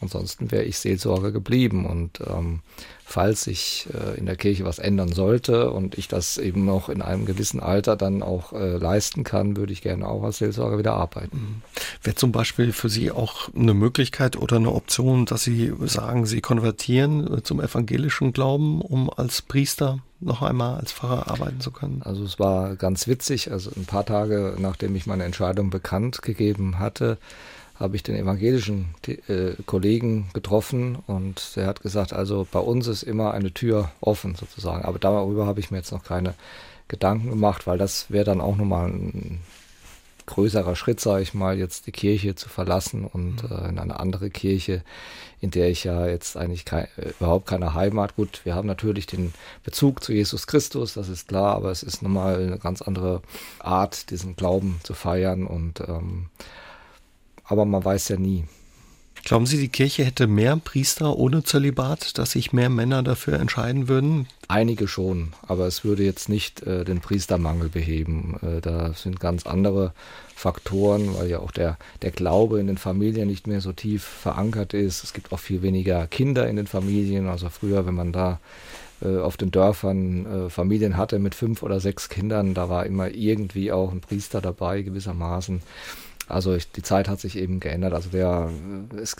[0.00, 1.86] Ansonsten wäre ich Seelsorger geblieben.
[1.86, 2.60] Und ähm,
[3.04, 7.02] falls sich äh, in der Kirche was ändern sollte und ich das eben noch in
[7.02, 10.94] einem gewissen Alter dann auch äh, leisten kann, würde ich gerne auch als Seelsorger wieder
[10.94, 11.36] arbeiten.
[11.36, 11.62] Mhm.
[12.02, 16.40] Wäre zum Beispiel für Sie auch eine Möglichkeit oder eine Option, dass Sie sagen, Sie
[16.40, 22.02] konvertieren äh, zum evangelischen Glauben, um als Priester noch einmal als Pfarrer arbeiten zu können?
[22.04, 23.50] Also es war ganz witzig.
[23.50, 27.18] Also ein paar Tage nachdem ich meine Entscheidung bekannt gegeben hatte,
[27.80, 33.02] habe ich den evangelischen äh, Kollegen getroffen und der hat gesagt, also bei uns ist
[33.02, 34.84] immer eine Tür offen sozusagen.
[34.84, 36.34] Aber darüber habe ich mir jetzt noch keine
[36.88, 39.40] Gedanken gemacht, weil das wäre dann auch nochmal ein
[40.26, 43.56] größerer Schritt, sage ich mal, jetzt die Kirche zu verlassen und mhm.
[43.56, 44.82] äh, in eine andere Kirche,
[45.40, 48.14] in der ich ja jetzt eigentlich kein, äh, überhaupt keine Heimat.
[48.16, 49.32] Gut, wir haben natürlich den
[49.64, 53.22] Bezug zu Jesus Christus, das ist klar, aber es ist nochmal eine ganz andere
[53.58, 56.26] Art, diesen Glauben zu feiern und ähm,
[57.50, 58.44] aber man weiß ja nie.
[59.24, 63.86] Glauben Sie, die Kirche hätte mehr Priester ohne Zölibat, dass sich mehr Männer dafür entscheiden
[63.86, 64.26] würden?
[64.48, 68.38] Einige schon, aber es würde jetzt nicht äh, den Priestermangel beheben.
[68.42, 69.92] Äh, da sind ganz andere
[70.34, 74.72] Faktoren, weil ja auch der, der Glaube in den Familien nicht mehr so tief verankert
[74.72, 75.04] ist.
[75.04, 77.28] Es gibt auch viel weniger Kinder in den Familien.
[77.28, 78.40] Also früher, wenn man da
[79.02, 83.10] äh, auf den Dörfern äh, Familien hatte mit fünf oder sechs Kindern, da war immer
[83.10, 85.60] irgendwie auch ein Priester dabei gewissermaßen.
[86.30, 87.92] Also ich, die Zeit hat sich eben geändert.
[87.92, 88.50] Also der,
[89.00, 89.16] es,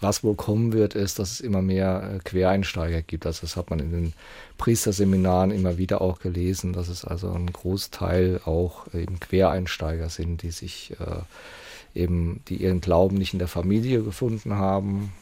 [0.00, 3.26] was wohl kommen wird, ist, dass es immer mehr äh, Quereinsteiger gibt.
[3.26, 4.12] Also das hat man in den
[4.56, 10.50] Priesterseminaren immer wieder auch gelesen, dass es also ein Großteil auch eben Quereinsteiger sind, die
[10.50, 15.12] sich äh, eben, die ihren Glauben nicht in der Familie gefunden haben,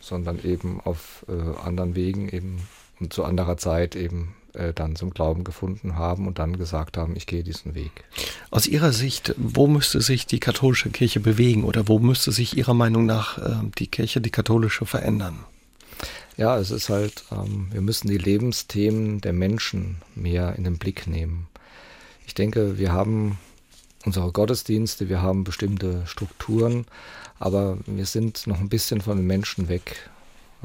[0.00, 2.60] sondern eben auf äh, anderen Wegen eben
[3.00, 7.16] und zu anderer Zeit eben äh, dann zum Glauben gefunden haben und dann gesagt haben,
[7.16, 8.04] ich gehe diesen Weg.
[8.50, 12.74] Aus Ihrer Sicht, wo müsste sich die katholische Kirche bewegen oder wo müsste sich Ihrer
[12.74, 15.38] Meinung nach äh, die Kirche, die katholische, verändern?
[16.36, 21.06] Ja, es ist halt, ähm, wir müssen die Lebensthemen der Menschen mehr in den Blick
[21.06, 21.48] nehmen.
[22.26, 23.38] Ich denke, wir haben
[24.04, 26.86] unsere Gottesdienste, wir haben bestimmte Strukturen,
[27.38, 30.10] aber wir sind noch ein bisschen von den Menschen weg.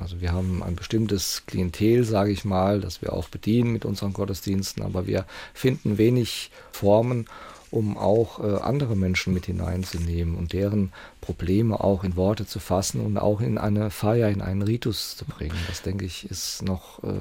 [0.01, 4.13] Also wir haben ein bestimmtes Klientel, sage ich mal, das wir auch bedienen mit unseren
[4.13, 7.27] Gottesdiensten, aber wir finden wenig Formen,
[7.71, 10.91] um auch äh, andere Menschen mit hineinzunehmen und deren
[11.21, 15.23] Probleme auch in Worte zu fassen und auch in eine Feier, in einen Ritus zu
[15.25, 15.55] bringen.
[15.67, 17.13] Das denke ich ist noch, äh,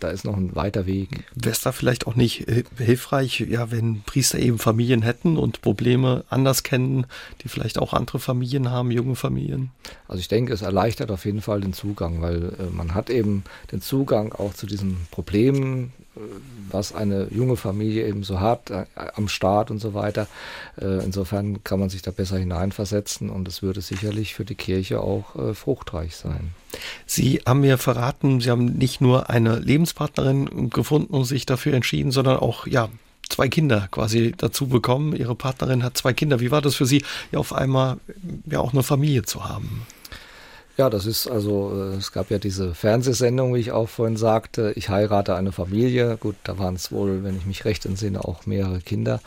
[0.00, 1.24] da ist noch ein weiter Weg.
[1.34, 2.46] Wäre es da vielleicht auch nicht
[2.78, 7.06] hilfreich, ja, wenn Priester eben Familien hätten und Probleme anders kennen,
[7.42, 9.70] die vielleicht auch andere Familien haben, junge Familien?
[10.08, 13.44] Also ich denke, es erleichtert auf jeden Fall den Zugang, weil äh, man hat eben
[13.70, 15.92] den Zugang auch zu diesen Problemen,
[16.70, 18.84] was eine junge Familie eben so hat, äh,
[19.14, 20.26] am Start und so weiter.
[20.80, 25.00] Äh, insofern kann man sich da besser hineinversetzen und es würde sicherlich für die Kirche
[25.00, 26.50] auch äh, fruchtreich sein.
[27.06, 32.10] Sie haben mir verraten, Sie haben nicht nur eine Lebenspartnerin gefunden und sich dafür entschieden,
[32.10, 32.88] sondern auch, ja,
[33.28, 35.14] zwei Kinder quasi dazu bekommen.
[35.14, 36.40] Ihre Partnerin hat zwei Kinder.
[36.40, 37.98] Wie war das für Sie, ja auf einmal
[38.46, 39.86] ja auch eine Familie zu haben?
[40.80, 44.72] Ja, das ist also, äh, es gab ja diese Fernsehsendung, wie ich auch vorhin sagte,
[44.76, 46.16] ich heirate eine Familie.
[46.16, 49.20] Gut, da waren es wohl, wenn ich mich recht entsinne, auch mehrere Kinder.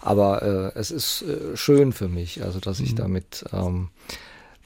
[0.00, 0.42] Aber
[0.74, 2.96] äh, es ist äh, schön für mich, also dass ich mhm.
[2.96, 3.90] damit ähm,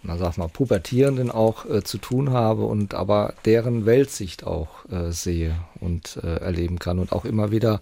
[0.05, 5.11] na sag mal, Pubertierenden auch äh, zu tun habe und aber deren Weltsicht auch äh,
[5.11, 7.81] sehe und äh, erleben kann und auch immer wieder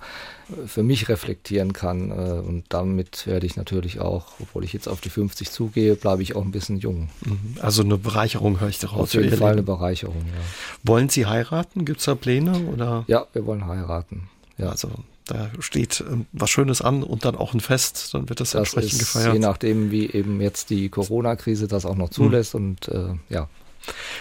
[0.49, 2.11] äh, für mich reflektieren kann.
[2.11, 6.23] Äh, und damit werde ich natürlich auch, obwohl ich jetzt auf die 50 zugehe, bleibe
[6.23, 7.09] ich auch ein bisschen jung.
[7.25, 7.57] Mhm.
[7.61, 9.01] Also eine Bereicherung höre ich daraus.
[9.01, 10.43] Auf jeden Fall eine Bereicherung, ja.
[10.85, 11.85] Wollen Sie heiraten?
[11.85, 12.57] Gibt es da Pläne?
[12.73, 13.05] Oder?
[13.09, 14.29] Ja, wir wollen heiraten.
[14.59, 14.69] Ja.
[14.69, 14.91] Also
[15.33, 18.61] da steht ähm, was Schönes an und dann auch ein Fest, dann wird das, das
[18.61, 19.35] entsprechend ist, gefeiert.
[19.35, 22.61] Je nachdem, wie eben jetzt die Corona-Krise das auch noch zulässt mhm.
[22.61, 23.49] und äh, ja.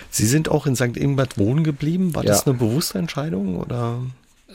[0.09, 0.97] Sie sind auch in St.
[0.97, 2.15] Ingbert wohnen geblieben.
[2.15, 2.29] War ja.
[2.29, 3.99] das eine bewusste Entscheidung oder?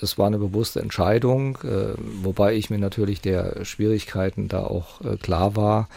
[0.00, 5.16] Es war eine bewusste Entscheidung, äh, wobei ich mir natürlich der Schwierigkeiten da auch äh,
[5.16, 5.88] klar war.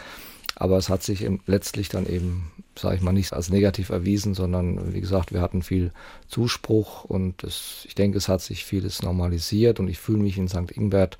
[0.56, 2.50] Aber es hat sich letztlich dann eben,
[2.80, 5.92] sage ich mal, nicht als negativ erwiesen, sondern wie gesagt, wir hatten viel
[6.28, 10.48] Zuspruch und es, ich denke, es hat sich vieles normalisiert und ich fühle mich in
[10.48, 10.70] St.
[10.70, 11.18] Ingbert,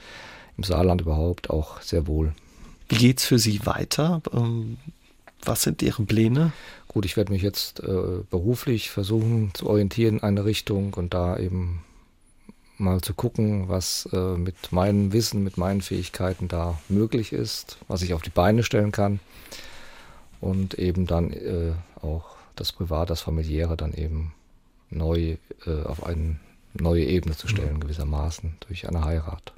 [0.56, 2.32] im Saarland überhaupt, auch sehr wohl.
[2.88, 4.22] Wie geht es für Sie weiter?
[4.32, 4.78] Ähm,
[5.42, 6.52] was sind Ihre Pläne?
[6.88, 11.38] Gut, ich werde mich jetzt äh, beruflich versuchen zu orientieren in eine Richtung und da
[11.38, 11.84] eben
[12.78, 18.02] mal zu gucken, was äh, mit meinem Wissen, mit meinen Fähigkeiten da möglich ist, was
[18.02, 19.20] ich auf die Beine stellen kann
[20.40, 24.32] und eben dann äh, auch das Privat, das Familiäre dann eben
[24.90, 25.36] neu
[25.66, 26.36] äh, auf eine
[26.74, 27.80] neue Ebene zu stellen, mhm.
[27.80, 29.52] gewissermaßen durch eine Heirat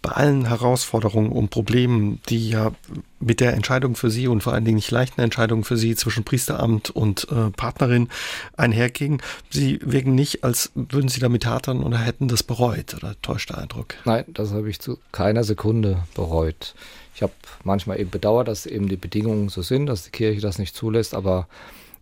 [0.00, 2.72] bei allen Herausforderungen und Problemen, die ja
[3.20, 6.24] mit der Entscheidung für Sie und vor allen Dingen nicht leichten Entscheidung für Sie zwischen
[6.24, 8.08] Priesteramt und äh, Partnerin
[8.56, 13.50] einhergingen, Sie wirken nicht, als würden Sie damit hadern oder hätten das bereut oder täuscht
[13.50, 13.94] der Eindruck?
[14.04, 16.74] Nein, das habe ich zu keiner Sekunde bereut.
[17.14, 17.32] Ich habe
[17.64, 21.14] manchmal eben bedauert, dass eben die Bedingungen so sind, dass die Kirche das nicht zulässt,
[21.14, 21.46] aber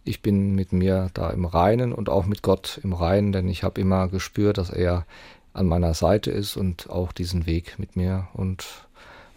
[0.04, 3.62] ich bin mit mir da im Reinen und auch mit Gott im Reinen, denn ich
[3.62, 5.04] habe immer gespürt, dass er
[5.52, 8.66] an meiner Seite ist und auch diesen Weg mit mir und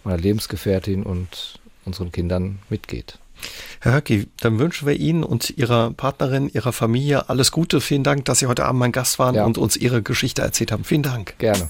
[0.03, 3.17] meiner Lebensgefährtin und unseren Kindern mitgeht.
[3.81, 7.81] Herr Höcki, dann wünschen wir Ihnen und Ihrer Partnerin, Ihrer Familie alles Gute.
[7.81, 9.45] Vielen Dank, dass Sie heute Abend mein Gast waren ja.
[9.45, 10.83] und uns Ihre Geschichte erzählt haben.
[10.83, 11.37] Vielen Dank.
[11.39, 11.69] Gerne.